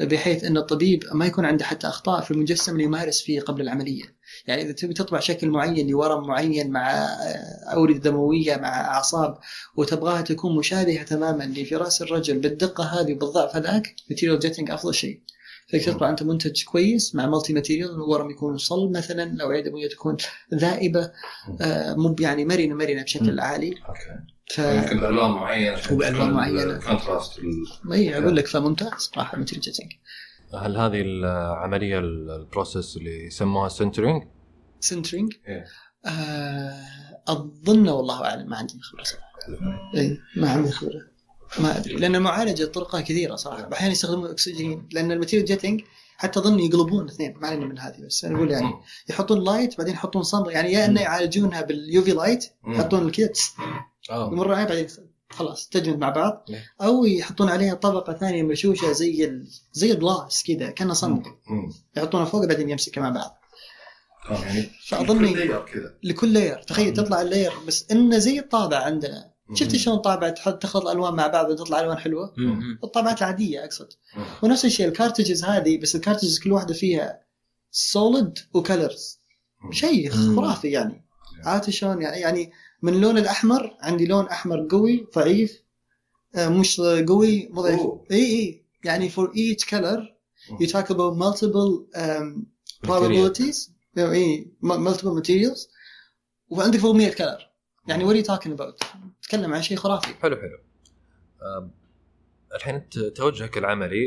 [0.00, 4.16] بحيث إن الطبيب ما يكون عنده حتى أخطاء في المجسم اللي يمارس فيه قبل العملية.
[4.46, 7.06] يعني إذا تبي تطبع شكل معين لورم معين مع
[7.72, 9.38] اورده دمويه مع أعصاب
[9.76, 15.20] وتبغاها تكون مشابهة تماما لفي راس الرجل بالدقة هذه وبالضعف هذاك material jetting أفضل شيء.
[15.68, 20.16] فيك تطبع أنت منتج كويس مع multi material الورم يكون صلب مثلا الأوعية الدموية تكون
[20.54, 21.10] ذائبة
[21.60, 23.74] آه، مو يعني مرنة مرنة بشكل عالي.
[23.88, 24.35] okay.
[24.54, 26.78] ف يمكن بألوان معينة وبألوان معينة.
[26.78, 27.40] contrast
[27.92, 29.92] إي أقول لك فممتاز صراحة material jetting
[30.54, 34.22] هل هذه العملية ال process اللي يسموها sintering؟
[34.80, 35.64] sintering إيه.
[36.06, 36.86] آه
[37.28, 39.26] أظن والله أعلم ما عندي خبرة صراحة.
[39.96, 41.00] إي ما عندي خبرة.
[41.58, 43.72] ما أدري لأن المعالجة طرقها كثيرة صراحة.
[43.72, 45.80] أحيانا يستخدمون اكسجين لأن ال material jetting
[46.16, 48.74] حتى أظن يقلبون اثنين ما علينا من هذه بس أنا أقول يعني
[49.08, 53.32] يحطون light بعدين يحطون صمغ يعني يا إنه يعالجونها بال UV light يحطون الكذا
[54.10, 54.30] آه.
[54.32, 54.86] يمر عليه بعدين
[55.30, 56.44] خلاص تجمد مع بعض.
[56.50, 56.64] إيه.
[56.82, 59.48] أو يحطون عليها طبقة ثانية مشوشة زي ال...
[59.72, 61.22] زي الجلاس كذا كانه صمغ
[61.96, 63.40] يحطونها فوق بعدين يمسكها مع بعض.
[64.30, 69.32] يعني فأظن كذا لكل layer تخيل تطلع ال layer بس انه زي الطابع عندنا.
[69.54, 72.34] شفت شلون طابع تحط تخلط الألوان مع بعض وتطلع ألوان حلوة.
[72.84, 73.88] الطابعات العادية أقصد.
[74.42, 77.20] ونفس الشيء ال cartridges هذه بس ال cartridges كل واحدة فيها
[77.70, 79.20] solid و colors
[79.70, 81.06] شيء خرافي يعني.
[81.44, 82.52] عرفت شلون؟ يعني يعني
[82.86, 85.62] من اللون الأحمر عندي لون أحمر قوي ضعيف
[86.36, 87.80] آه، مش قوي مو ضعيف.
[88.10, 88.64] إي إي.
[88.84, 90.16] يعني for each color
[90.50, 92.46] you talk about multiple um,
[92.86, 93.70] probabilities.
[93.98, 95.68] إيه multiple materials.
[96.48, 97.50] وعندك فوق 100 color
[97.88, 98.86] يعني what are you talking about
[99.22, 100.14] تتكلم عن شيء خرافي.
[100.14, 100.58] حلو حلو.
[102.54, 104.04] الحين انت توجهك العملي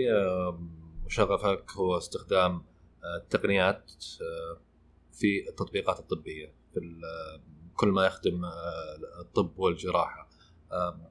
[1.06, 2.52] وشغفك هو استخدام
[3.04, 4.62] آه، التقنيات آه،
[5.14, 6.80] في التطبيقات الطبية في
[7.80, 10.30] كل ما يخدم آه، الطب والجراحة.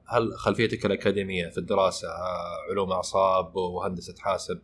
[0.07, 4.61] هل خلفيتك الأكاديمية في الدراسة آه، علوم أعصاب وهندسة حاسب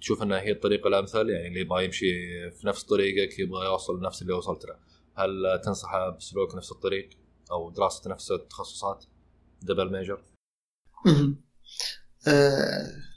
[0.00, 2.06] تشوف أنها هي الطريقة الأمثل؟ يعني اللي يبغى يمشي
[2.50, 4.76] في نفس طريقك يبغى يوصل لنفس اللي وصلت له.
[5.14, 7.08] هل تنصحه بسلوك نفس الطريق
[7.52, 9.04] أو دراسة نفس التخصصات؟
[9.62, 10.22] double major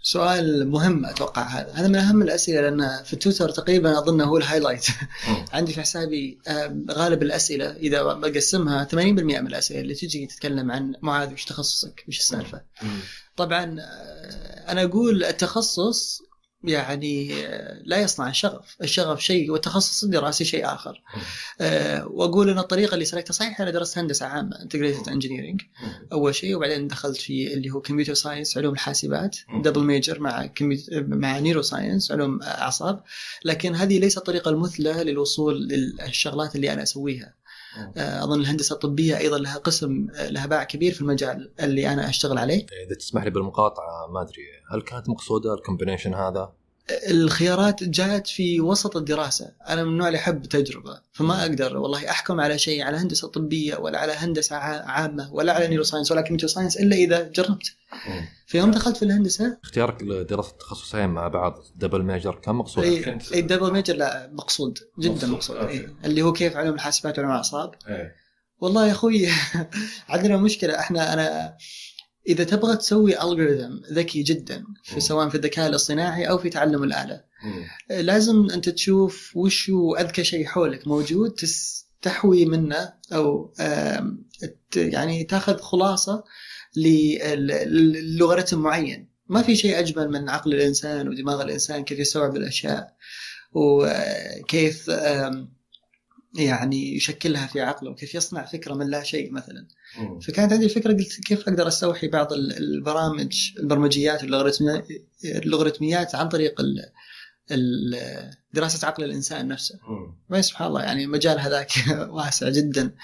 [0.03, 1.71] سؤال مهم أتوقع هذا.
[1.73, 4.85] هذا من أهم الأسئلة لأن في تويتر تقريبا أظن هو ال highlight.
[5.53, 10.93] عندي في حسابي آه، غالب الأسئلة إذا بقسمها 80% من الأسئلة اللي تجي تتكلم عن
[11.01, 12.61] معاذ وش تخصصك وش السالفة.
[13.35, 16.21] طبعا آه، أنا أقول التخصص
[16.63, 21.01] يعني آه، لا يصنع الشغف الشغف شيء والتخصص الدراسي شيء آخر.
[21.61, 25.61] آه، وأقول إن الطريقة اللي سلكتها صحيح أنا درست هندسة عامة انتجريتد انجينيرنج
[26.11, 29.37] أول شيء وبعدين دخلت في اللي هو computer science علوم الحاسبات.
[29.63, 33.03] double major مع كمبيوتر مع neuroscience علوم أعصاب.
[33.45, 37.42] لكن هذه ليست الطريقة المثلى للوصول للشغلات اللي أنا أسويها.
[37.97, 42.37] أظن الهندسة الطبية أيضا لها قسم آه، لها باع كبير في المجال اللي أنا أشتغل
[42.37, 46.53] عليه إذا تسمح لي بالمقاطعة ما أدري هل كانت مقصودة ال combination هذا؟
[47.09, 49.51] الخيارات جاءت في وسط الدراسة.
[49.69, 53.75] أنا من النوع اللي أحب تجربة فما أقدر والله أحكم على شيء على هندسة طبية
[53.75, 57.65] ولا على هندسة ع- عامة ولا على neuroscience ولا computer science إلا إذا جربت.
[58.47, 63.17] في يوم دخلت في الهندسة؟ اختيارك لدراسة التخصصين مع بعض double major كان مقصود؟ إي
[63.33, 65.55] إي double major لا مقصود جدا مقصود.
[65.57, 65.95] إيه.
[66.05, 67.75] اللي هو كيف علوم الحاسبات وعلوم الاعصاب
[68.59, 69.27] والله يا أخوي
[70.09, 70.79] عندنا مشكلة.
[70.79, 71.57] إحنا أنا
[72.27, 77.23] إذا تبغى تسوي الجوريثم ذكي جدا في سواء في الذكاء الاصطناعي أو في تعلم الآلة.
[77.89, 83.53] لازم أنت تشوف وش هو أذكى شيء حولك موجود تستحوي منه أو
[84.75, 86.23] يعني تأخذ خلاصة
[86.77, 89.09] للوغاريتم معين.
[89.27, 92.95] ما في شيء أجمل من عقل الإنسان ودماغ الإنسان كيف يستوعب الأشياء
[93.51, 95.53] وكيف آم،
[96.35, 99.67] يعني يشكلها في عقله وكيف يصنع فكرة من لا شيء مثلا.
[100.27, 104.87] فكانت عندي فكره قلت كيف أقدر أستوحي بعض ال- البرامج البرمجيات واللوغاريتميات
[105.25, 106.89] اللوغاريتميات عن طريق ال-
[107.51, 109.79] ال- دراسة عقل الإنسان نفسه.
[110.29, 111.71] وين سبحان الله يعني المجال هذاك
[112.09, 112.95] واسع جدا.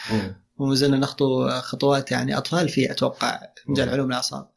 [0.57, 4.49] وما زلنا نخطو خطوات يعني أطفال فيه أتوقع مجال علوم الأعصاب.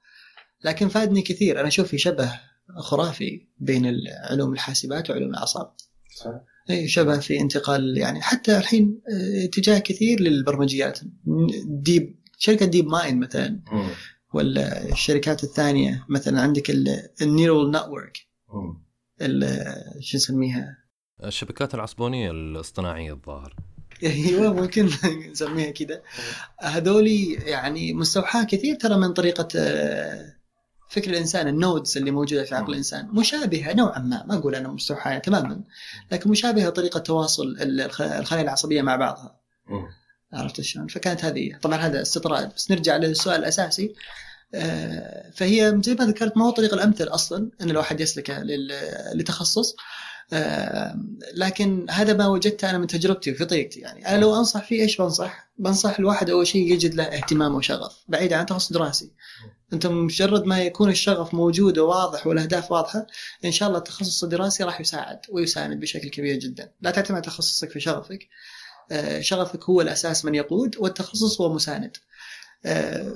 [0.65, 1.61] لكن فادني كثير.
[1.61, 2.41] أنا أشوف في شبه
[2.79, 3.97] خرافي بين
[4.31, 5.73] علوم الحاسبات وعلوم الأعصاب.
[6.27, 6.41] اي
[6.85, 11.01] شبه في انتقال يعني حتى الحين آه، اتجاه كثير للبرمجيات.
[11.67, 13.61] Deep شركة DeepMind مثلا
[14.35, 16.71] ولا الشركات الثانية مثلا عندك
[17.23, 18.19] ال neural network
[20.01, 20.79] شو نسميها؟
[21.25, 23.55] الشبكات العصبونية الاصطناعية الظاهر.
[24.03, 24.89] أيوه ممكن
[25.31, 26.03] نسميها كذا
[26.61, 30.37] هذولي يعني مستوحاة كثير ترى من طريقة آه،
[30.93, 34.25] فكر الإنسان ال nodes اللي موجودة في عقل الإنسان مشابهة نوعا ما.
[34.27, 35.61] ما أقول أنا مستوحاة تماما
[36.13, 39.37] لكن مشابهة طريقة تواصل الخ- الخلايا العصبية مع بعضها.
[40.33, 41.59] عرفت شلون؟ فكانت هذه.
[41.63, 42.55] طبعا هذا استطراد.
[42.57, 43.95] بس نرجع للسؤال الأساسي.
[44.55, 48.43] آه، فهي زي ما ذكرت ما هو الطريق الأمثل أصلا إن الواحد يسلك
[49.15, 49.75] لتخصص.
[51.35, 55.01] لكن هذا ما وجدته أنا من تجربتي وفي طريقتي يعني أنا لو أنصح فيه إيش
[55.01, 59.11] بنصح؟ بنصح الواحد أول شيء يجد له اهتمام وشغف بعيد عن تخصص دراسي.
[59.73, 63.07] أنت مجرد ما يكون الشغف موجود وواضح والأهداف واضحة
[63.45, 67.81] إن شاء الله التخصص الدراسي راح يساعد ويساند بشكل كبير جدا، لا تعتمد تخصصك في
[67.81, 68.29] شغفك.
[68.91, 71.97] آه، شغفك هو الأساس من يقود والتخصص هو مساند.
[72.65, 73.13] آه،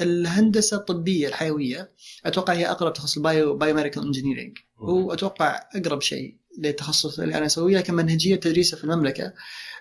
[0.00, 1.90] الهندسة الطبية الحيوية
[2.26, 7.76] أتوقع هي أقرب تخصص ال bio biomedical engineering واتوقع أقرب شيء للتخصص اللي أنا أسويه
[7.78, 9.32] لكن منهجية تدريسة في المملكة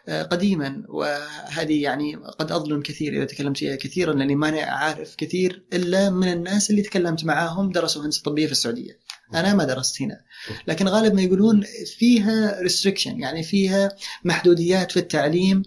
[0.07, 5.63] آه، قديما وهذه يعني قد أظلم كثير إذا تكلمت فيها كثيرا لأني ماني عارف كثير
[5.73, 8.99] إلا من الناس اللي تكلمت معاهم درسوا هندسة طبية في السعودية.
[9.33, 10.21] أنا ما درست هنا
[10.67, 11.63] لكن غالب ما يقولون
[11.97, 15.63] فيها restriction يعني فيها محدوديات في التعليم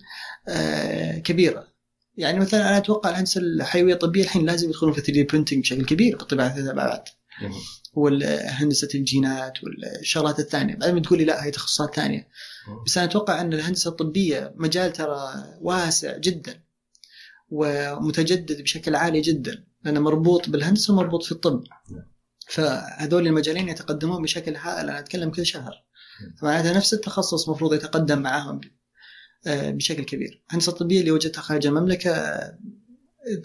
[0.49, 1.69] آه، كبيرة.
[2.17, 5.85] يعني مثلا أنا أتوقع الهندسة الحيوية الطبية الحين لازم يدخلون في 3 D printing بشكل
[5.85, 7.03] كبير بالطباعه ثلاث ابعاد.
[7.93, 10.75] وهندسه الجينات والشغلات الثانية.
[10.75, 12.29] بعدين تقول لي لا هي تخصصات ثانية.
[12.87, 16.63] بس أنا أتوقع أن الهندسة الطبية مجال ترى واسع جدا
[17.51, 21.65] ومتجدد بشكل عالي جدا لأنه مربوط بالهندسة ومربوط في الطب.
[22.49, 24.89] فهذول المجالين يتقدمون بشكل هائل.
[24.89, 25.85] أنا أتكلم كل شهر.
[26.43, 28.61] معناتها نفس التخصص المفروض يتقدم معاهم
[29.47, 30.45] آه، بشكل كبير.
[30.49, 32.11] الهندسة الطبية اللي وجدتها خارج المملكة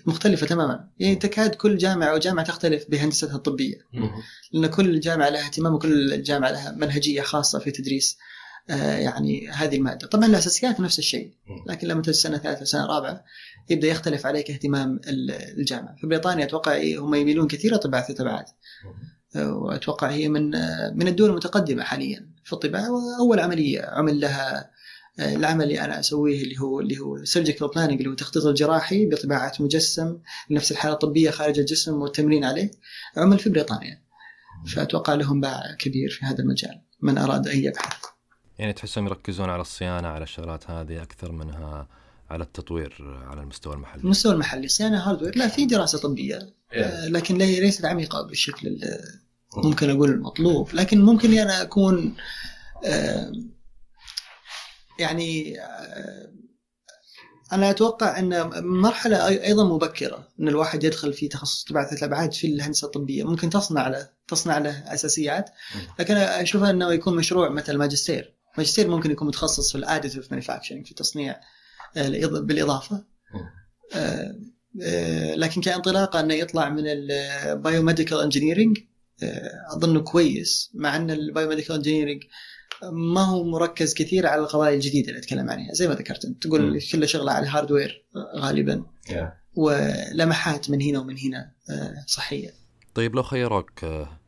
[0.06, 0.88] مختلفة تماما.
[1.00, 3.76] يعني تكاد كل جامعة أو جامعة تختلف بهندستها الطبية.
[4.54, 8.18] لأن كل جامعة لها اهتمام وكل جامعة لها منهجية خاصة في تدريس
[8.70, 10.08] آه، يعني هذه المادة.
[10.08, 11.34] طبعا الأساسيات نفس الشيء
[11.68, 13.24] لكن لما تجي سنة ثالثة سنة رابعة
[13.70, 15.96] يبدأ يختلف عليك اهتمام ال- الجامعة.
[15.96, 18.52] في بريطانيا أتوقع إيه هم يميلون كثير لطباعه التبعات
[19.36, 24.70] آه، وأتوقع هي من آه، من الدول المتقدمة حاليا في الطباعة وأول عملية عمل لها
[25.20, 29.54] العمل اللي أنا أسويه اللي هو اللي هو surgical planning اللي هو التخطيط الجراحي بطباعه
[29.60, 30.18] مجسم
[30.50, 32.72] لنفس الحالة الطبية خارج الجسم والتمرين عليه
[33.18, 34.04] عمل في بريطانيا.
[34.76, 38.04] فأتوقع لهم باع كبير في هذا المجال من أراد أن يبحث.
[38.60, 41.88] يعني تحسهم يركزون على الصيانة على الشغلات هذه أكثر منها
[42.30, 42.96] على التطوير
[43.28, 46.40] على المستوى المحلي؟ المستوى المحلي صيانة hardware لا في دراسة طبية
[46.74, 49.00] آه، لكن هي ليست عميقة بالشكل ال-
[49.58, 50.70] ممكن أقول المطلوب.
[50.74, 52.16] لكن ممكن أنا أكون
[52.86, 53.32] آه،
[55.00, 55.58] يعني
[57.54, 62.86] أنا أتوقع أن مرحلة أيضا مبكرة أن الواحد يدخل في تخصص طباعه الأبعاد في الهندسة
[62.86, 63.24] الطبية.
[63.24, 65.50] ممكن تصنع له تصنع له أساسيات.
[66.00, 68.34] لكن أشوفها أنه يكون مشروع مثل ماجستير.
[68.58, 71.40] ماجستير ممكن يكون متخصص في ال additive manufacturing في تصنيع
[71.98, 73.04] آه، بالإضافة.
[73.96, 74.36] آه،
[74.84, 78.78] آه، لكن كانطلاقة أنه يطلع من ال biomedical engineering
[79.76, 82.24] اظنه كويس مع أن ال biomedical engineering
[82.92, 85.74] ما هو مركز كثير على القضايا الجديدة اللي أتكلم عنها.
[85.74, 88.06] زي ما ذكرت أنت تقول كله شغلة على ال hardware
[88.36, 88.84] غالبا.
[89.56, 92.54] ولمحات من هنا ومن هنا آه، صحية.
[92.94, 94.20] طيب لو خيروك آه،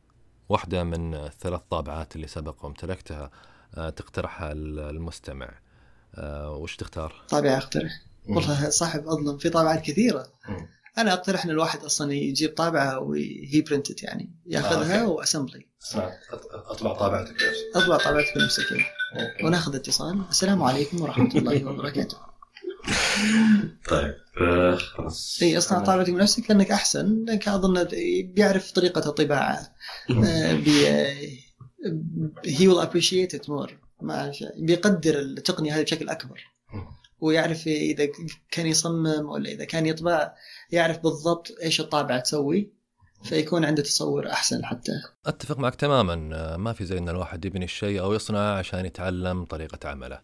[0.48, 3.30] واحدة من الثلاث طابعات اللي سبق وامتلكتها
[3.74, 5.50] آه، تقترحها المستمع
[6.14, 7.92] آه، وش تختار؟ طابعه أقترح.
[8.28, 10.26] والله صاحب أظلم في طابعات كثيرة.
[10.98, 15.66] أنا أقترح إن الواحد أصلا يجيب طابعة وهي برنتد يعني يأخذها آه، وأسمبلي.
[16.50, 17.36] أطبع طابعتك.
[17.74, 18.64] أطبع طابعتك بنفسك.
[19.44, 20.24] ونأخذ اتصال.
[20.30, 22.16] السلام عليكم ورحمة الله وبركاته.
[23.90, 25.38] طيب آه، خلاص.
[25.42, 27.84] إي أصنع طابعتك بنفسك لأنك أحسن لأنك أظن
[28.34, 29.74] بيعرف طريقة الطباعة.
[32.44, 33.78] he will appreciate it more
[34.56, 36.44] بيقدر التقنية هذه بشكل أكبر.
[37.20, 38.08] ويعرف إذا
[38.50, 40.34] كان يصمم ولا إذا كان يطبع
[40.70, 42.76] يعرف بالضبط إيش الطابعه تسوي
[43.22, 44.92] فيكون عنده تصور أحسن حتى.
[45.26, 46.30] أتفق معك تماما.
[46.36, 50.20] آه، ما في زي إن الواحد يبني الشيء أو يصنع عشان يتعلم طريقة عمله.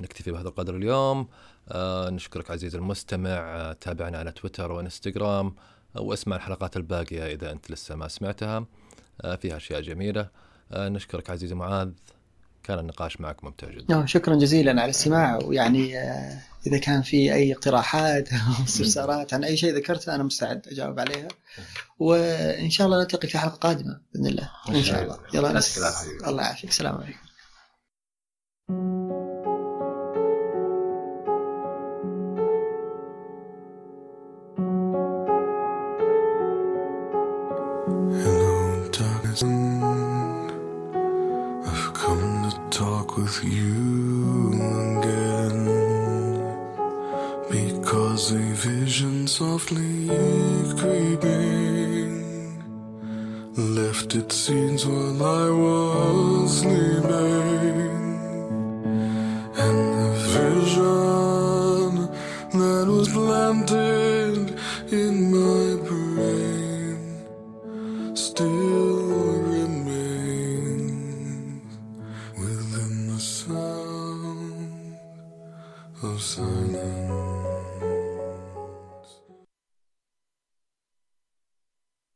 [0.00, 1.28] نكتفي بهذا القدر اليوم.
[1.68, 3.30] آه، نشكرك عزيزي المستمع.
[3.30, 5.54] آه، تابعنا على تويتر وإنستغرام.
[5.96, 8.66] واسمع الحلقات الباقية إذا أنت لسه ما سمعتها.
[9.40, 10.28] فيها أشياء جميلة.
[10.72, 11.90] نشكرك عزيزي معاذ.
[12.68, 13.84] كان النقاش معك ممتع جدا.
[13.88, 15.38] نعم شكرا جزيلا على الاستماع.
[15.44, 20.68] ويعني آه، إذا كان في أي اقتراحات أو استفسارات عن أي شيء ذكرته أنا مستعد
[20.68, 21.28] أجاوب عليها.
[21.98, 24.50] وإن شاء الله نلتقي في حلقة قادمة بإذن الله.
[24.68, 25.18] إن شاء الله.
[25.34, 25.60] يلا
[26.28, 26.70] الله يعافيك.
[26.70, 27.27] السلام عليكم.